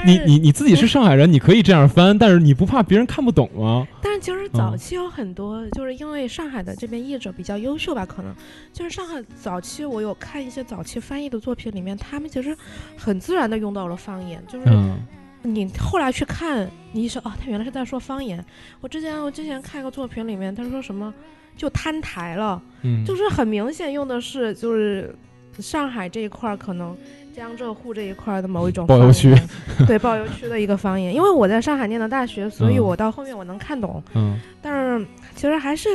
[0.06, 3.86] 你你你自己是上海人，你可以这样翻，但是你不怕别人看不懂吗？
[4.02, 8.34] 但是其实早期有很多，就是因为上海的这边译者比较优秀吧，可能
[8.72, 12.56] 就是上海早期我有看一些早期翻译的作品里面，他们其实
[12.96, 14.66] 很自然的用到了方言，就是
[15.42, 18.42] 你后来去看，你说哦，他原来是在说方言。
[18.80, 21.12] 我之前我之前看一个作品里面，他说什么
[21.56, 25.14] 就摊台了，嗯，就是很明显用的是就是
[25.58, 26.96] 上海这一块可能。
[27.40, 29.34] 江浙沪这一块的某一种包邮区，
[29.88, 31.14] 对包邮区的一个方言。
[31.14, 34.02] 因为我在上海念的大学，所以我到后面我能看懂。
[34.14, 35.88] 嗯，但是其实还是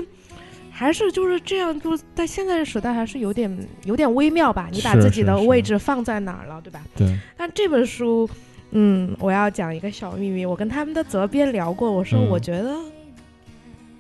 [0.72, 4.70] 还是就是这样，就是在现在的时代还是有点有点微妙吧。
[4.72, 6.82] 你把自己的位置放在哪儿了，对吧？
[6.96, 7.16] 对。
[7.38, 8.28] 但这本书，
[8.72, 12.76] 嗯，我要讲一个小秘密，我跟他们的责编聊过，我说我觉得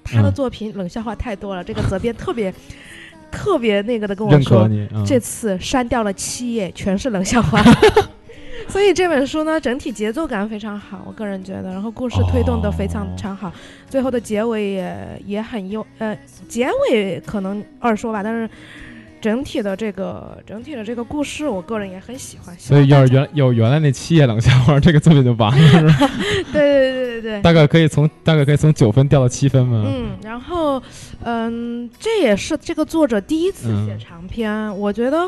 [0.03, 2.51] 他的作品冷笑话太多了，这个责编特别。
[3.31, 4.69] 特别那个的跟我说，
[5.05, 7.61] 这次删掉了七页，全是冷笑话。
[8.67, 13.51] 所以这本书呢，整体节奏感非常好，我个人觉得，然后故事推动的非常常好，
[13.89, 16.17] 最后的结尾也也很优，呃，
[16.47, 18.49] 结尾可能二说吧，但是。
[19.25, 22.55] 整体的这个整体的这个故事，我个人也很喜欢。
[22.59, 26.11] 所以要是原有原来那七页冷笑话，这个作品就完了，是吧？
[26.53, 27.41] 对对对对对。
[27.41, 29.83] 大概可以从大概可以从九分掉到七分嘛？
[29.83, 30.79] 嗯，然后
[31.23, 35.27] 嗯，这也是这个作者第一次写长篇，我觉得。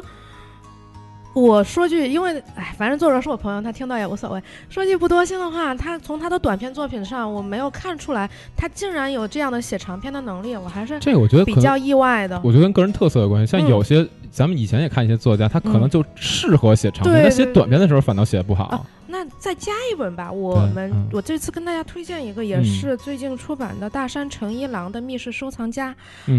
[1.41, 4.41] 我说句，因为哎，反正作者是我朋友，他听到也无所谓。
[4.69, 12.41] 说句不多心的话，他从他的短篇作品上，我没有看出来他竟然有这样的写长篇的能力，我还是这个我觉得比较意外的。
[12.43, 18.85] 我觉得跟个人特色有关系，像有些咱们以前也看一些作家，他可能就适合写长篇，他写短篇的时候反倒写的不好。
[19.09, 25.95] 那再加一本吧，我们我这次跟大家推荐一个，也是最近出版的大山诚一郎的《密室收藏家》，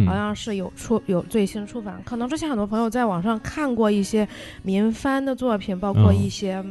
[0.06, 2.00] 好像是有出有最新出版。
[2.04, 4.28] 可能之前很多朋友在网上看过一些
[4.62, 6.62] 民翻的作品，包括一些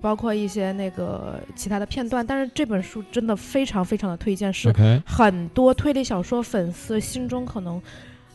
[0.00, 2.26] 包括一些那个其他的片段。
[2.26, 4.72] 但是这本书真的非常非常的推荐，是
[5.06, 7.80] 很多推理小说粉丝心中可能。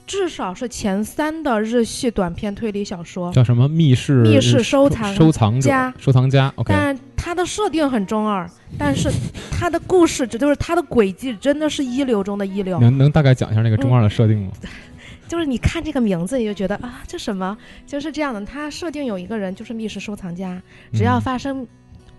[0.06, 3.68] 至少是前三的日系短篇推理小说，叫什么？
[3.68, 6.52] 密室密室收藏收藏家收藏家。
[6.56, 9.10] OK，但它的设定很中二，但是
[9.52, 12.80] 它的故事，这就是它的轨迹，真的是一流中的一流。
[12.80, 14.52] 能能大概讲一下那个中二的设定吗？
[15.26, 17.58] 就是你看这个名字，你就觉得啊，这什么？
[17.88, 18.44] 就是这样的。
[18.46, 20.62] 它设定有一个人，就是密室收藏家，
[20.94, 21.66] 只要发生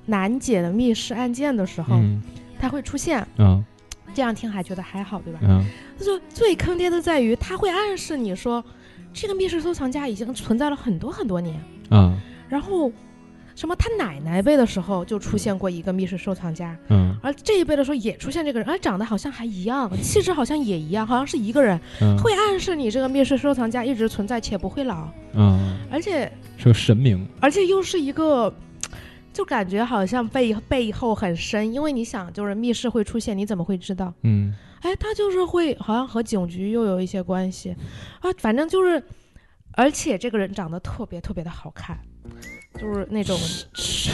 [0.06, 2.00] 难解的密室案件的时候，
[2.58, 3.24] 他会出现。
[3.36, 3.62] 嗯。
[4.14, 5.40] 这样听还觉得还好，对吧？
[5.42, 5.64] 嗯。
[5.98, 8.64] 他说最坑爹的在于，他会暗示你说，
[9.12, 11.60] 这个密室收藏家已经存在了很多很多年。
[11.90, 12.16] 啊。
[12.48, 12.90] 然后，
[13.54, 16.76] 什么他奶奶辈的时候就出现过一个密室收藏家。
[16.88, 17.14] 嗯。
[17.22, 21.78] 而这一辈的时候也出现这个人，而长得好像还一样，气质好像也一样，好像是一个人。
[22.00, 22.16] 嗯。
[22.18, 25.08] 会暗示你这个密室收藏家一直存在且不会老。
[25.34, 25.76] 嗯。
[25.90, 26.30] 而且。
[26.56, 27.26] 是个神明。
[27.40, 28.54] 而且又是一个。
[29.34, 34.14] 就感觉好像背背后很深，因为你想，就是密室会出现，你怎么会知道？
[34.22, 37.74] 嗯，哎，他就是会，好像和警局又有一些关系
[38.20, 39.02] 啊，反正就是，
[39.72, 41.98] 而且这个人长得特别特别的好看，
[42.80, 43.36] 就是那种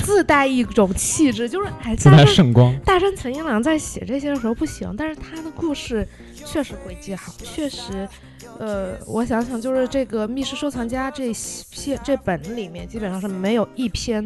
[0.02, 2.74] 自带一种气质，就是哎，自带圣光。
[2.80, 8.08] 大山存一郎在写这些的时候不行，但是他的故事确实轨迹好，确实。
[8.60, 11.32] 呃，我想想，就是这个《密室收藏家》这
[11.70, 14.22] 篇这本里面，基本上是没有一篇，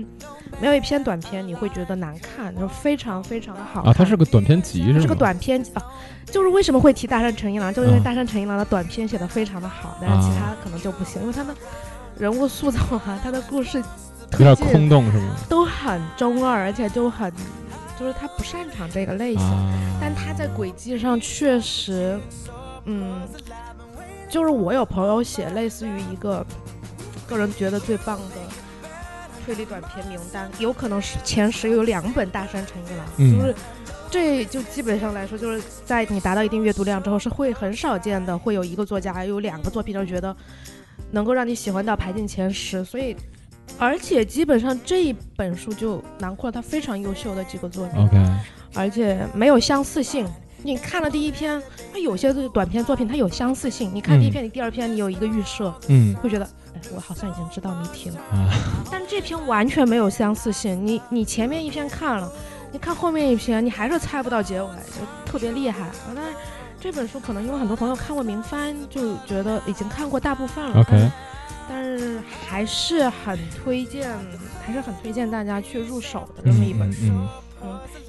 [0.60, 3.94] 没有一篇短篇你会觉得难看，就非常非常的好啊。
[3.96, 5.82] 它是个短篇集，是是个短篇啊。
[6.26, 11.54] 就是为什么会提大山诚一郎，就是因为大山诚一郎的短篇写的非常的好，但是其他可能就不行，因为他的
[12.18, 13.80] 人物塑造啊，他的故事
[14.32, 15.36] 有点空洞，是吗？
[15.48, 17.32] 都很中二，而且就很，
[18.00, 19.44] 就是他不擅长这个类型，
[20.00, 22.18] 但他在轨迹上确实，
[22.86, 23.20] 嗯。
[24.34, 26.44] 就是我有朋友写类似于一个
[27.24, 28.34] 个人觉得最棒的
[29.46, 33.54] 推理短篇名单，有可能是前十有两本大山诚一郎，就是
[34.10, 40.36] 这就基本上来说，就是在你达到一定阅读量之后，是会很少见的，会有一个作家有两个作品，就觉得
[41.12, 42.84] 能够让你喜欢到排进前十。
[42.84, 43.14] 所以，
[43.78, 48.16] 而且基本上这一本书就囊括了他非常优秀的几个作品，OK，
[48.74, 50.26] 而且没有相似性。
[50.64, 51.62] 你看了第一篇，
[51.92, 53.90] 它有些短篇作品它有相似性。
[53.94, 56.44] 你看第一篇，你第二篇你有一个预设，嗯，会觉得，
[56.74, 58.16] 哎，我好像已经知道谜题了。
[58.32, 58.48] 啊，
[58.90, 60.84] 但这篇完全没有相似性。
[60.86, 62.32] 你你前面一篇看了，
[62.72, 65.90] 你看后面一篇，你还是猜不到结尾，就特别厉害。
[66.14, 66.32] 但是
[66.80, 70.80] 这本书可能因为很多朋友看过名番，就觉得已经看过大部分了。
[70.80, 71.10] OK，
[71.68, 74.10] 但是还是很推荐，
[74.64, 77.12] 还是很推荐大家去入手的这么一本书。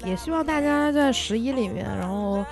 [0.04, 2.44] 也希望大家在十一里面，然后，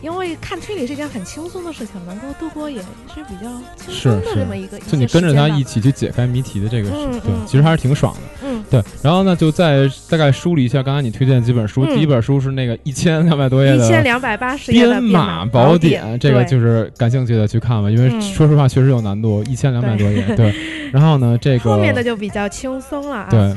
[0.00, 4.78] 因为看推理是一件很轻松的事情，能够度过也是比较轻松的这么一个。
[4.80, 8.20] 就你跟着他一起去解开谜题的这个，对，其实还是挺爽的。
[8.42, 8.82] 嗯，对。
[9.02, 11.84] 然后呢，就再大概梳理一下刚才你推荐的几本书。
[11.84, 20.34] 第一本书是那个一千两百多页的《一千两百八十页编码宝典》，这个就是感兴趣的去看吧，因为说实话确实有难度，一千两百多页。
[20.34, 20.54] 对。
[20.90, 23.28] 然后呢，这个后面的就比较轻松了啊。
[23.30, 23.54] 对。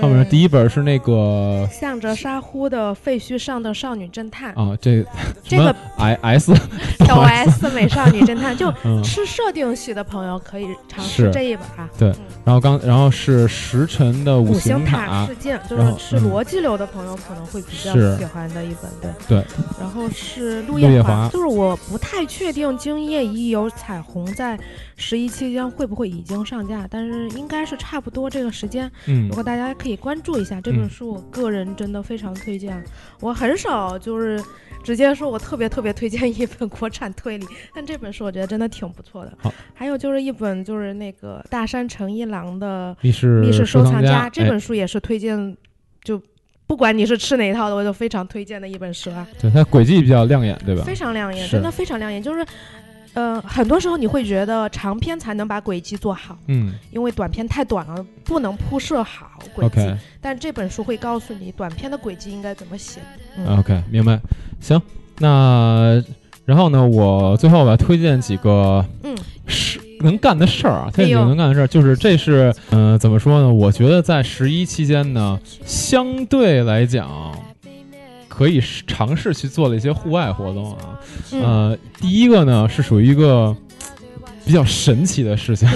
[0.00, 4.52] 后面第一本是那个向着沙呼的废墟上的少女侦探。
[4.54, 5.04] 啊，这
[5.44, 6.54] 这个 S
[7.06, 8.72] 小 S 美少女侦探，就
[9.02, 11.88] 吃设定系的朋友可以尝试这一本啊。
[11.98, 12.12] 对，
[12.44, 19.36] 然后刚然后是时辰的五行塔事件，就是吃逻辑流的朋友可能会比较喜欢的一本，对。
[19.38, 19.44] 对。
[19.78, 24.58] 然后是陆叶华，就是我不太确定今夜已有彩虹在
[24.96, 28.90] 十一期间会不会已经上架，但是应该是差不多这个时间。
[29.06, 29.66] 嗯，如果大家。
[29.78, 32.82] 可以关注一下这本书，我个人真的非常推荐。
[33.20, 34.42] 我很少就是
[34.82, 39.52] 直接说我特别特别推荐一本国产推理，但这本书我觉得真的挺不错的。
[39.74, 45.54] 还有就是一本就是那个大山诚一郎的《密室密室收藏家》，这本书也是推荐，
[46.02, 46.18] 就
[46.66, 49.28] 不管你是吃哪一套的，我就非常推荐的一本书啊。
[49.38, 50.82] 对，它轨迹比较亮眼，对吧？
[50.84, 52.42] 非常亮眼，真的非常亮眼，就是。
[53.16, 59.80] 呃，很多时候你会觉得长篇才能把轨迹做好，嗯，因为短篇太短了，不能铺设好轨迹。
[60.20, 63.00] 但这本书会告诉你短篇的轨迹应该怎么写。
[63.48, 64.20] OK，明白。
[64.60, 64.80] 行，
[65.18, 66.02] 那
[66.44, 73.50] 然后呢，我最后我要推荐几个，嗯，是能干的事儿啊，推荐能干的事儿，就是这是，嗯，怎么说呢？
[73.50, 77.34] 我觉得在十一期间呢，相对来讲。
[78.36, 81.00] 可以尝试去做了一些户外活动啊，
[81.32, 83.56] 呃，第一个呢是属于一个
[84.44, 85.66] 比较神奇的事情，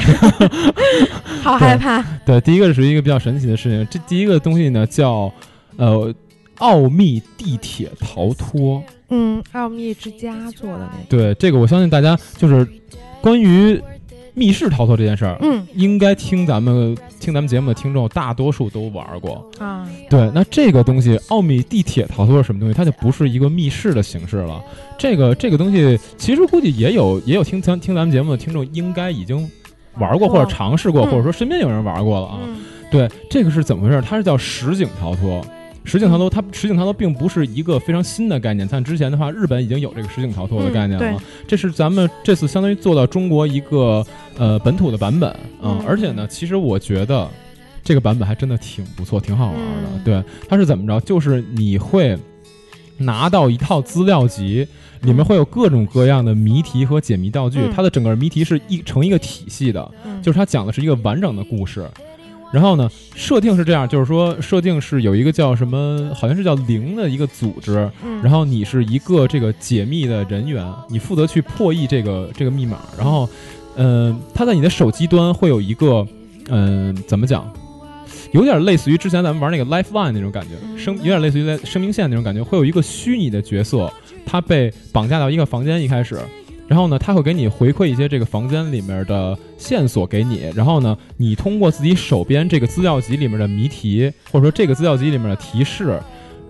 [1.42, 2.04] 好害怕。
[2.26, 5.32] 对，第一个是属于一个比较神奇的事情，这第一个东西呢叫
[5.78, 6.14] 呃
[6.58, 11.04] 奥秘地铁逃脱，嗯，奥秘之家做的那个。
[11.08, 12.68] 对，这个我相信大家就是
[13.22, 13.82] 关于。
[14.40, 19.86] 密室逃脱这件事儿，嗯，应该听咱们听咱们节目的听众大多数都玩过啊。
[20.08, 22.72] 对，那这个东西，奥秘地铁逃脱是什么东西？
[22.74, 24.58] 它就不是一个密室的形式了。
[24.98, 29.46] 这个这个东西，其实估计也有也有听咱听咱们节目的听众，应该已经
[29.98, 32.38] 玩过或者尝试过，或者说身边有人玩过了啊。
[32.90, 34.00] 对，这个是怎么回事？
[34.00, 35.44] 它是叫实景逃脱。
[35.84, 38.68] 实景逃脱，它实景逃脱并不是一个非常新的概念。
[38.68, 41.22] 像之前的话，日本已经有这个实景逃脱的概念了。
[41.48, 44.04] 这是咱们这次相当于做到中国一个
[44.36, 45.82] 呃本土的版本啊。
[45.86, 47.28] 而且呢，其实我觉得
[47.82, 49.88] 这个版本还真的挺不错，挺好玩的。
[50.04, 51.00] 对，它是怎么着？
[51.00, 52.16] 就是你会
[52.98, 54.66] 拿到一套资料集，
[55.00, 57.58] 里面会有各种各样的谜题和解谜道具。
[57.74, 59.90] 它的整个谜题是一成一个体系的，
[60.22, 61.88] 就是它讲的是一个完整的故事。
[62.52, 67.88] 然后呢，设定是这样，就是说设定是有一个叫什么，好像是叫零的一个组织，
[68.22, 72.78] 然后你是一个这个解密的人员，你负责去破译这个这个密码。
[72.98, 73.28] 然后，
[73.76, 76.04] 嗯，它在你的手机端会有一个，
[76.48, 77.48] 嗯，怎么讲，
[78.32, 83.88] 有点类似于之前咱们玩那个 Lifeline 那种感觉，生有点类似于在生命线那种感觉，会有一个虚拟的角色，
[84.26, 86.18] 他被绑架到一个房间一开始。
[86.70, 90.52] 然后呢，他会给你回馈一些这个房间里面的线索给你。
[90.54, 96.00] 然后呢，你通过自己手边这个资料集里面的谜题，或者说这个资料集里面的提示，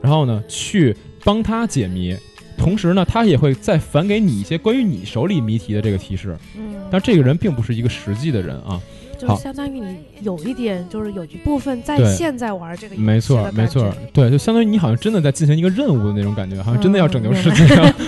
[0.02, 0.94] 然后呢去
[1.24, 2.14] 帮他解谜。
[2.58, 6.36] 同时呢，他也会再返给你一些关于你手里谜题的这个提示。
[6.54, 8.78] 嗯，但这个人并不是一个实际的人啊。
[9.20, 17.64] 就是相当于你有一点，就是有一部分在线在玩这个游戏没错，没错，对，就相当于你好像真的在进行一个任务的那种感觉，好像真的要拯救世界，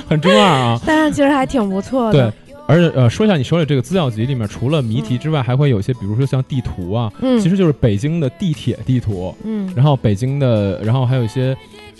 [0.09, 0.81] 很中二啊。
[0.87, 2.13] 但是其实还挺不错的。
[2.13, 11.57] 对，而且呃，说一下你手里这个资料集里面，除了谜题之外，还会有一些，比如说像地图啊，其实就是北京的地铁地图，嗯，然后北京的，然后还有一些。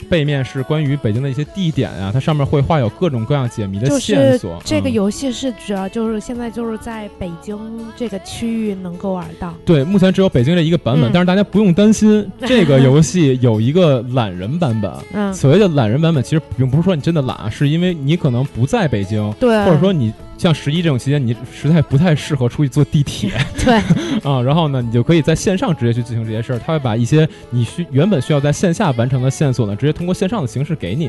[0.09, 4.61] 背面是关于北京的一些地点啊，它上面会画有各种各样解谜的线索。
[4.65, 7.59] 这个游戏是主要就是现在就是在北京
[7.97, 9.55] 这个区域能够玩到。
[9.65, 14.93] 对，目前只有北京这一个版本，但是大家不用担心， 这个游戏有一个懒人版本。
[15.13, 20.13] 嗯，所谓的懒人版本，其实并不是说你真的懒，是因为你可能不在北京，对，或者说你。
[20.43, 23.31] 像十一这种期间，你实在不太适合出去坐地铁，
[23.65, 23.75] 对，
[24.29, 26.59] 啊，然后呢，你就可以在线上直接去进行这些事儿。
[26.59, 31.09] 他会把一些你需原本需要在线下完成的线索呢，直接通过线上的形式给你。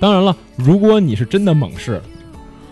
[0.00, 2.00] 当然了，如果你是真的猛士，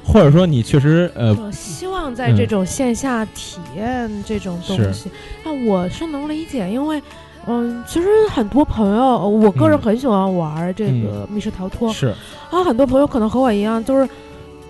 [0.02, 5.10] 或者说你确实呃，希望在这种线下体验这种东西，
[5.44, 7.02] 那我是能理解，因为
[7.46, 12.06] 嗯，其实很多朋友，我个人很喜欢玩这个密室逃脱，是
[12.50, 14.08] 啊，很多朋友可能和我一样，就是。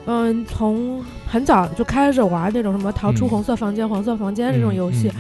[0.07, 5.11] 嗯，从很早就开始玩那种什么逃出红色房间、黄色房间这种游戏，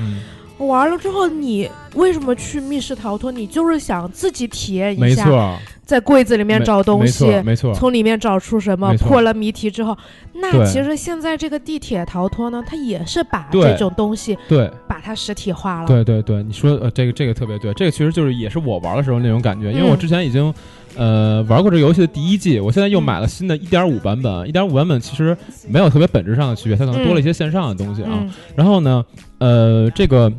[0.58, 3.30] 玩了之后，你为什么去密室逃脱？
[3.30, 9.96] 你就是想自己体验一下，在柜子里面找东西，没错，从里面找出什么，破了谜题之后，
[10.34, 15.86] 那其实现在这个地铁逃脱呢，它也是把这种东西，对，把它实体化了。
[15.86, 20.52] 对对对，你说呃，这个这个特别对，这个其实就是也是我玩的时候那种感觉，因为我之前已经。
[20.96, 24.48] 呃，玩过这个游戏的第一季，我现在又买了新的一点五版本。
[24.48, 25.36] 一点五版本其实
[25.68, 28.26] 没有特别本质上的区别，它可能多了一些线上的东西啊。
[28.56, 29.04] 然后呢，
[29.38, 30.32] 呃，这个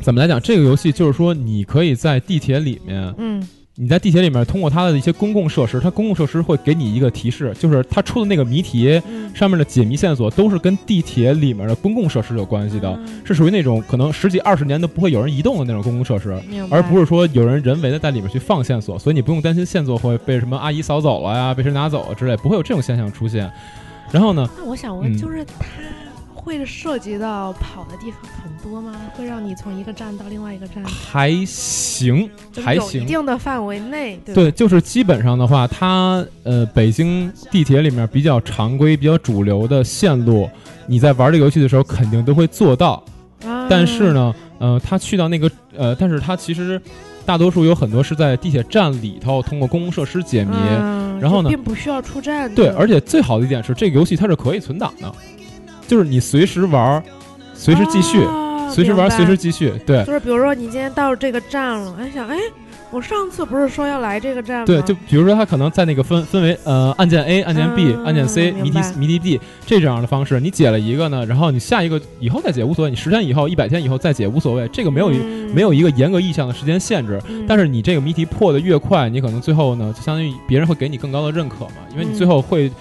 [0.00, 0.40] 怎么来讲？
[0.40, 3.46] 这个游戏就是说，你可以在地铁里面，嗯。
[3.76, 9.00] 你在地铁里面通过它的一些公共设施，它公共设施会给你一个提示，就是它出的那个谜题
[9.34, 16.38] 上面的解谜线索都是跟地铁里面的公共设施有关系的，是属于那种可能十几二十年都不会有人移动的那种公共设施，
[16.70, 23.50] 而不是说有人人为的在里面去放线索，所以你不用担心线索会被什么阿姨扫走了呀，被谁拿走了之类，不会有这种现象出现。
[24.10, 24.46] 然后呢？
[24.58, 25.54] 那我想问，就是它。
[26.44, 28.92] 会涉及到跑的地方很多吗？
[29.14, 30.82] 会让你从一个站到另外一个站？
[30.84, 32.28] 还行，
[32.64, 34.18] 还行，一定的范围内。
[34.34, 40.50] 对，就是基本上的话，它呃，北京地铁里面比较常规、比较主流的线路，
[40.86, 43.02] 你在玩这个游戏的时候肯定都会做到。
[43.68, 46.80] 但是呢，呃，它去到那个呃，但是它其实
[47.24, 50.56] 大多数有很多是在地铁站里头通过公共设施解谜，
[51.20, 52.52] 然后呢，并不需要出站。
[52.52, 55.12] 对，而且最好的一点是，这个游戏它是可以存档的。
[55.92, 57.02] 就是你随时玩，
[57.52, 58.26] 随时继续，
[58.70, 59.74] 随时玩，随时继续。
[59.84, 62.38] 对，就是比如说你今天到这个站了，哎想，哎，
[62.90, 64.64] 我上次不是说要来这个站吗？
[64.64, 75.10] 对，就比如说他可能在那个分分为呃按键 A、按键 B、按键 C、谜题谜题 D 这这样的方式，你解了一个呢，然后你下一个以后再解无所谓，你十天以后、一百天以后再解无所谓，这个没有
[75.54, 77.20] 没有一个严格意义上的时间限制。
[77.46, 82.72] 但是你这个谜题破的越快，你可能最后呢，就相当于别人会给你更高的认可嘛，因为你最后会。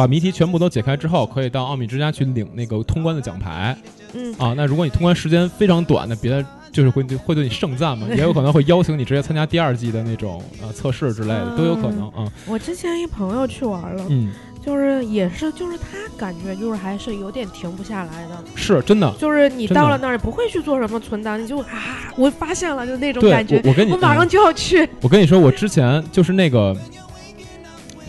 [0.00, 3.76] 把谜题全部都解开之后，可以到奥秘之家去领那个通关的奖牌。
[4.14, 6.42] 嗯啊，那如果你通关时间非常短，那别的
[6.72, 12.26] 就是会会对你盛赞嘛，也有可能会邀请你直接参加第二季的那种呃测试之类的，都有可能啊。
[12.46, 14.32] 我之前一朋友去玩了，嗯，
[14.64, 15.84] 就是也是，就是他
[16.16, 19.12] 感觉就是还是有点停不下来的，是真的。
[19.18, 23.60] 就是你到了那儿不会去做什么存档，你就啊，我发现了，就那种感觉。
[23.64, 24.88] 我跟你，我马上就要去。
[25.02, 26.74] 我跟你说，我之前就是那个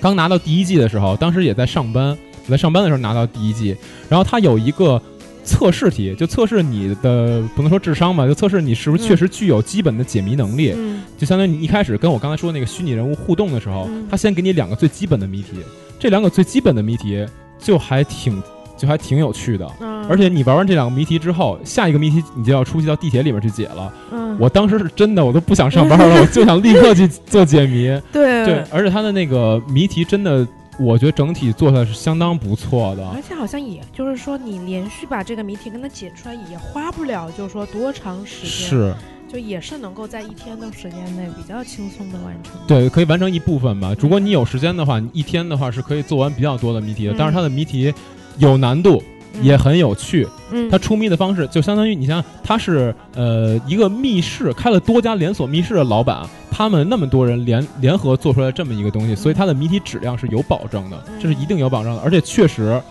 [0.02, 3.78] 刚拿到第一季的时候，当时也在上班，我在上班的时候拿到第一季，
[4.10, 5.02] 然后它有一个
[5.44, 10.74] 测试题，就测试你的不能说智商吧，就测试你是不是确实具有基本的解谜能力。
[10.76, 15.58] 嗯，就相当于你一开始跟我刚才说那个虚拟人物互动的时候，他先给你两个最基本的谜题。
[16.00, 17.24] 这两个最基本的谜题
[17.60, 18.42] 就还挺
[18.82, 19.72] 就还挺有趣的，
[20.10, 23.94] 而且你玩完这两个谜题之后，下一个谜题你就要出去到地铁里面去解了。
[24.12, 27.86] 嗯，我当时是真的，我都不想上班了，我就想立刻去做 解谜。
[28.12, 30.48] 对对，而且它的那个谜题真的，
[30.80, 33.08] 我觉得整体做的是相当不错的。
[33.10, 38.50] 而且好像也就是说，你连续把这个谜题跟它解出来，也花不了就是说多长时间。
[38.50, 38.96] 是。
[39.32, 42.52] 就也是能够在一天的时间内比较轻松的完成。
[42.68, 43.96] 对，可以完成一部分吧。
[43.98, 47.16] 如果你有时间的话，你一天的话是可以做完比较多的谜题的。
[47.18, 47.94] 但是它的谜题
[48.38, 49.02] 有难度，
[49.42, 50.28] 也很有趣。
[50.52, 62.02] 嗯，它出谜的方式就相当于你像他是呃一个密室开了多家连锁密室的老板，他们那么多人联联合做出来这么一个东西，所以它的谜题质量是有保证的，这是一定有保证的。
[62.02, 62.82] 而且确实，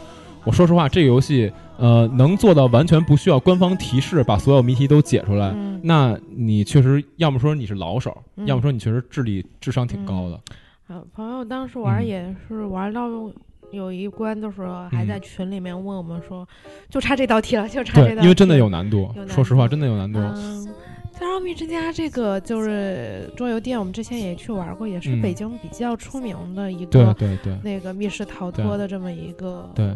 [0.44, 1.52] 我说实话，这个游戏。
[1.82, 8.14] 呃，能做到完全不需要官方提示把所有谜题都解出来，那你确实要么说你是老手，
[8.44, 10.38] 要么说你确实智力智商挺高的。
[10.88, 13.08] 啊，朋友当时玩也是玩到
[13.72, 16.46] 有一关的时候，还在群里面问我们说，
[16.88, 18.22] 就差这道题了，就差这道题。
[18.22, 20.18] 因为真的有难度，说实话，真的有难度。
[21.12, 29.70] 在奥秘之家这个就是桌游店，我们之前也去玩过，也是北京比较出名的一个，对对对，那个密室逃脱的这么一个。
[29.74, 29.94] 对，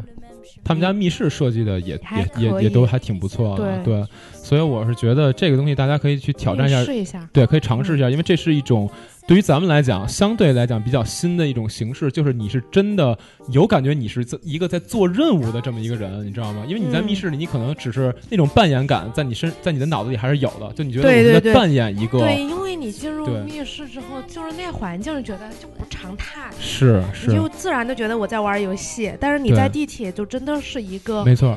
[0.63, 1.99] 他们家密室设计的也
[2.37, 4.05] 也也也都还挺不错的，对。
[4.33, 8.91] 所以我是觉得这个东西大家可以去挑战一下，试一下，对，可以尝试一下，因为这是一种。
[9.27, 13.19] 对于咱们来讲，相对来讲比较新的一种形式，就是你是真的
[13.49, 16.63] 有感觉，你是在一个在做任务的这么一个人，你知道吗？
[16.69, 20.71] 因为你在密室里，你可能只是那种扮演感，在你身，在你的脑子里还是有的。
[20.75, 29.11] 就你觉得我在扮演一个，对，因为你进入密室之后，就是那环境，觉得就不常态，是是，你就自然的觉得我在玩游戏。
[29.19, 31.55] 但是你在地铁，就真的是一个，没错。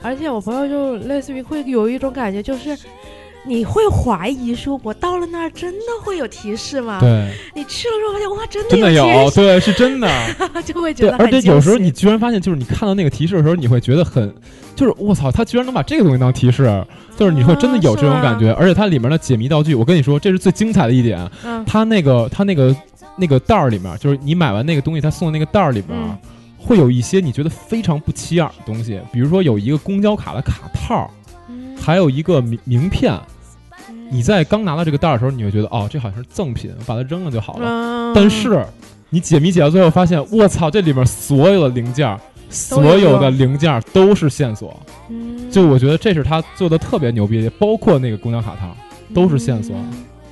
[0.00, 2.78] 而且我朋友就类似于会有一种感觉，就是。
[3.48, 6.98] 你会怀疑说，我到了那儿真的会有提示吗？
[7.00, 10.08] 对，你去了之后发现，哇，真的真的有，对，是真的，
[10.64, 11.16] 就会觉得。
[11.16, 14.32] 而且有时候你居然发现，就是你看到那个提示的时候，你会觉得很，
[14.76, 16.84] 就是我操，他居然能把这个东西当提示，
[17.16, 18.52] 就是你会真的有这种感觉。
[18.52, 21.28] 而且它里面的解谜道具，我跟你说，这是最精彩的一点。
[21.66, 22.76] 它那个它那个
[23.16, 25.98] 那个袋儿里面，就是你买完那个东西，他送的那个袋儿里面，
[26.58, 31.10] 会有一些你觉得非常不起眼的东西，比如说有一个公交卡的卡套，
[31.80, 33.18] 还有一个名名片。
[34.10, 38.12] 你在刚拿到这个袋儿的时候，你会觉得哦，这好像是赠品，把它扔了就好了。
[38.14, 38.64] 但是
[39.10, 44.78] 你解谜解到最后，发现我操，这里面所有的零件，所有的零件都是线索。
[45.50, 48.76] 就我觉得这是他做的特别牛逼的，包括那个公交卡套
[49.14, 49.74] 都是线索。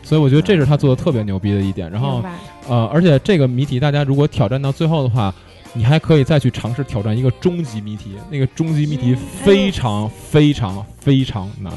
[0.02, 1.90] 所以我觉得这是他做的特别牛逼的一点。
[1.90, 2.22] 然后
[2.68, 5.34] 呃，而且这个谜题大家如果挑战到最后的话，
[5.72, 8.12] 你还可以再去尝试挑战一个终极谜题。
[8.30, 11.72] 那个终极谜题非常非常非常难。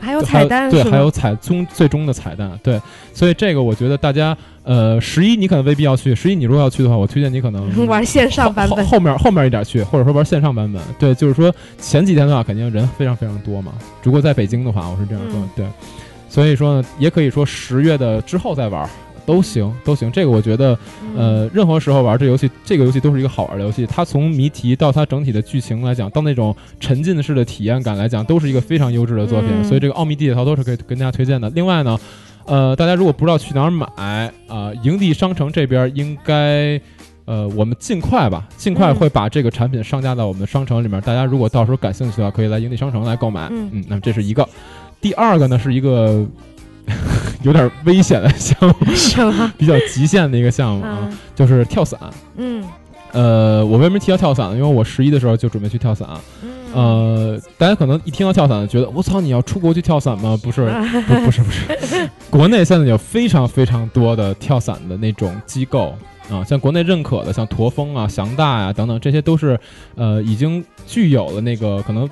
[0.00, 2.80] 还有彩蛋，对，还有彩终最终的彩蛋，对，
[3.12, 13.72] 所以这个我觉得大家，呃，十一你可能未必要去，十一你如果要去的话，我推荐你可能 玩线上版本，后面后面一点去，或者说玩线上版本，对，就是说前几天的话，肯定人非常非常多嘛，
[14.02, 15.66] 如果在北京的话，我是这样说，对，
[16.28, 18.88] 所以说呢，也可以说十月的之后再玩。
[19.26, 20.10] 都行，都行。
[20.12, 20.78] 这个我觉得，
[21.16, 23.86] 呃，任何时候玩这游戏，这个游戏都是一个好玩的游戏。
[23.86, 29.64] 它从谜题到它整体的剧情来讲，到那种沉浸式的体验感来讲，都是一个非常优质的作品。
[29.64, 31.48] 所以这个《奥秘地铁逃脱》是可以跟大家推荐的。
[31.50, 31.98] 另外呢，
[32.46, 33.86] 呃，大家如果不知道去哪儿买，
[34.46, 36.80] 啊，营地商城这边应该，
[37.24, 41.00] 呃，我们尽快吧，尽快会把这个产品上架到我们的商城里面。
[41.00, 43.48] 大家如果到时候感兴趣的话，可以来营地商城来购买。
[43.50, 44.46] 嗯，那么这是一个。
[45.00, 46.26] 第二个呢，是一个。
[47.42, 48.74] 有点危险的项目？
[49.58, 51.98] 比较极限的一个项目啊，就是跳伞。
[52.36, 52.64] 嗯，
[53.12, 54.56] 呃，我为什么提到跳伞呢？
[54.56, 56.08] 因为我十一的时候就准备去跳伞。
[56.74, 60.38] 呃，大家可能一听到跳伞，觉得我操，你要出国去跳伞吗？
[60.42, 60.66] 不是，
[61.06, 62.08] 不，不是，不是。
[62.30, 65.94] 国内现在有非常非常多的跳伞的那种机构
[66.30, 69.58] 啊，像国内认可的，像驼峰啊、翔大呀等等，这些都是
[69.94, 72.08] 呃已经具有了那个可能。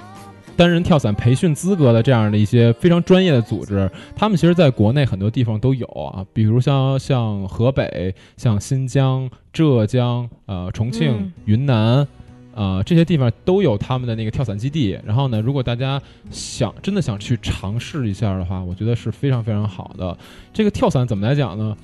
[0.57, 12.07] 单人跳伞培训资格的这样的一些非常专业的组织，他们其实在国内很多地方都有啊，比如像像河北、像新疆、浙江、呃重庆、云南，
[12.55, 14.98] 呃这些地方都有他们的那个跳伞基地。
[15.05, 16.00] 然后呢，如果大家
[16.30, 20.16] 想真的想去尝试一下的话，我觉得是非常非常好的。
[20.53, 21.76] 这个跳伞怎么来讲呢？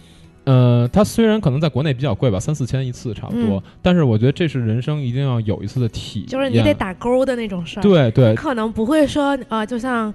[0.48, 7.82] 呃，它虽然可能在国内比较贵吧，三四千一次差不多，但是我觉得这是人生一定要有一次的体验，就是你得打勾的那种事儿。
[7.82, 10.12] 对对，可能不会说呃，就像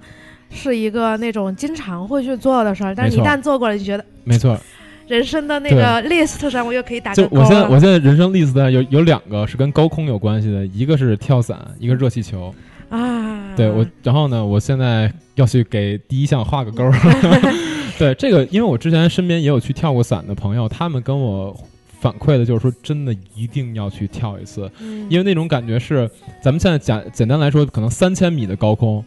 [0.50, 4.58] 是一个那种经常会去做的事儿，但是一旦做过了，就觉得没错。
[5.06, 12.52] 人生的那个 list 上，我又可以打就我现在，我现在人生 list 有有两个是跟高空有关系的，一个是跳伞，一个热气球。
[12.88, 16.90] 啊，对我，然后呢，我现在要去给第一项画个勾。
[17.98, 21.56] 对这个，因为我之前身边也有去跳过伞的朋友，他们跟我
[22.00, 24.70] 反馈的就是说，真的一定要去跳一次，
[25.08, 26.10] 因为那种感觉是，
[26.42, 29.04] 咱们现在简简单来说，可能三千米的高空，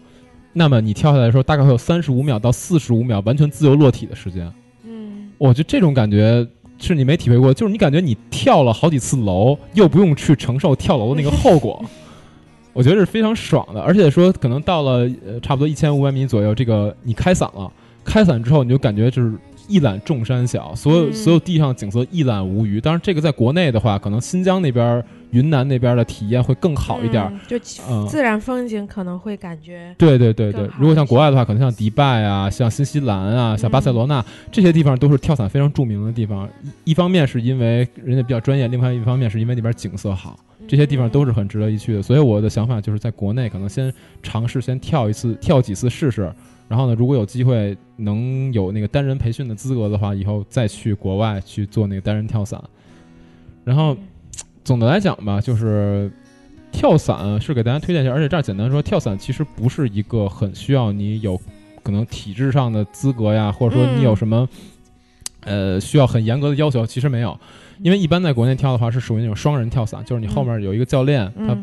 [0.54, 4.52] 那么你跳下来的时候，大概会有三十五秒到四十五秒完全自由落体的时间。
[4.84, 6.48] 嗯，我觉得这种感觉
[6.80, 11.84] 是你没体会过，就是你感觉你跳了好几次楼，又不用去承受跳楼的那个后果。
[12.74, 17.72] 我觉得是非常爽的，而且说可能到了呃差不多一千五百米左右，这个你开伞了，
[18.08, 19.34] 开伞之后你就感觉就是
[19.68, 22.80] 一览众山小，所有所有地上景色一览无余。
[22.80, 27.60] 当然，这个在国内的话，可能新疆那边、云南那边的体验会更好一点，就
[28.08, 30.70] 自然风景可能会感觉对对对对。
[30.80, 36.48] 如果像国外的话，可能像迪拜啊、像新西兰啊、像巴塞罗那这些地方都是跳伞非常著名的地方。
[36.86, 40.40] 一方面是因为人家比较专业，另外一方面是因为那边景色好。
[40.66, 43.94] 这些地方都是很值得一去的，所以我的想法就是在国内可能先
[44.24, 46.34] 尝试先跳一次，跳几次试试，
[46.68, 52.62] 然后呢，如果有机会能有那个单人培训的资格的话，以后再去国外去做那个单人跳伞。
[53.64, 53.96] 然后
[54.64, 56.12] 总的来讲吧，就是
[56.72, 61.40] 跳伞是给大家推荐一下，而且这儿简单说，跳伞其实不是一个很需要你有
[61.84, 64.48] 可能体质上的资格呀，或者说你有什么
[65.46, 67.38] 呃需要很严格的要求，其实没有。
[67.82, 71.58] 因为一般在国内跳的话是属于那种双人跳伞，就是你后面有一个教练，他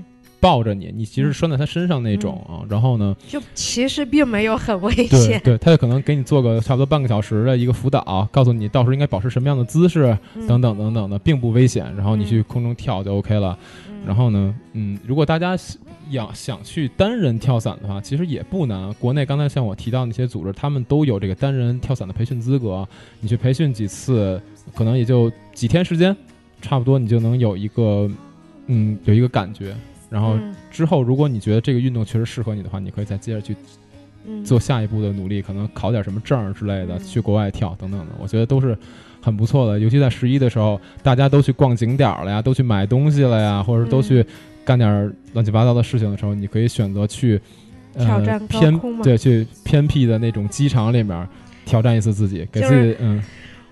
[0.44, 2.60] 抱着你，你其实拴在他身上那种啊。
[2.68, 5.40] 然后呢，就其实并没有很危险。
[5.42, 10.14] 对，他就可能给你做个差不多半个小时的一个辅导，告诉你到时候应该保持什么样的姿势，
[10.46, 11.90] 等等等等的，并不危险。
[11.96, 13.58] 然后你去空中跳就 OK 了。
[14.04, 18.92] 然后呢，嗯，如果大家想想去单人跳伞的话，其实也不难。
[19.00, 22.86] 国内刚才像我提到那些组织，他们都有这个单人跳伞的培训资格。
[23.20, 24.38] 你去培训几次。
[24.74, 26.16] 可能也就几天时间，
[26.62, 28.10] 差不多你就能有一个，
[28.66, 29.76] 嗯，有一个感觉。
[30.10, 30.38] 然后
[30.70, 33.56] 之后，如果你觉得这个运动确实适合你的话，你可以再接着去
[34.44, 38.06] 做下一步的努力，可能考点什么证之类的，去国外跳等等的。
[38.20, 38.76] 我觉得都是
[39.20, 39.78] 很不错的。
[39.78, 44.24] 尤其在十一的时候，大家都去逛景点了呀，都去买东西了呀，或者都去
[44.64, 47.40] 干点乱七八糟的事情的时候，你可以选择去
[47.98, 51.28] 挑战偏对，去偏僻的那种机场里面
[51.64, 53.22] 挑战一次自己，给自己嗯。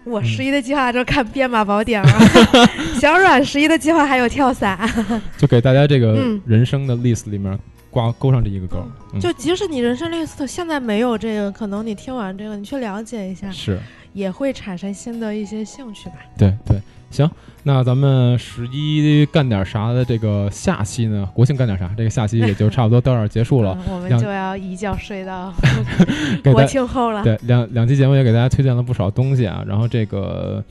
[0.05, 2.09] 我十一的计划就看编码宝典了，
[3.01, 4.79] 小阮十一的计划还有跳伞，
[5.39, 7.59] 就给大家这个人生的 list 里面
[7.91, 8.85] 挂勾上这一个勾。
[9.21, 13.79] 就即使你人生 list 现在没有这个，可能你听完这个，你去了解一下，是
[14.13, 16.17] 也会产生新的一些兴趣吧。
[16.37, 16.81] 对对。
[17.13, 17.31] 行，
[17.65, 21.29] 那咱们十一干点啥的这个下期呢？
[21.35, 21.89] 国庆干点啥？
[21.97, 23.79] 这个下期也就差不多到这儿结束了。
[23.89, 25.53] 我们就要一觉睡到
[26.43, 27.23] 国庆后了。
[27.23, 29.63] 对，两两期节目也给大家推荐了不少东西啊。
[29.69, 30.65] 然后这个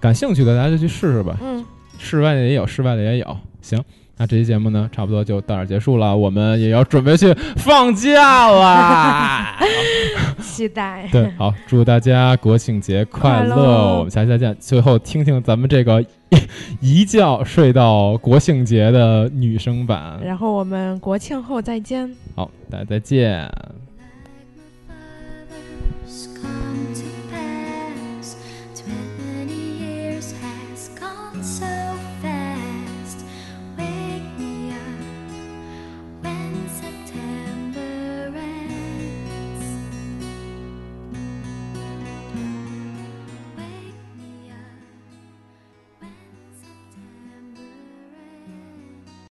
[0.00, 1.36] 感兴趣的大家就去试试吧。
[1.40, 1.64] 嗯，
[1.98, 3.36] 室外的也有，室外的也有。
[3.62, 3.82] 行。
[4.18, 6.16] 那这期节目呢，差不多就到这结束了。
[6.16, 9.56] 我们也要准备去放假了，
[10.40, 11.06] 期待。
[11.12, 13.98] 对，好，祝大家国庆节快乐！
[13.98, 14.56] 我们下期再见。
[14.58, 16.02] 最后听听咱们这个
[16.80, 20.18] 一觉睡到国庆节的女生版。
[20.24, 22.10] 然后我们国庆后再见。
[22.34, 23.50] 好，大家再见。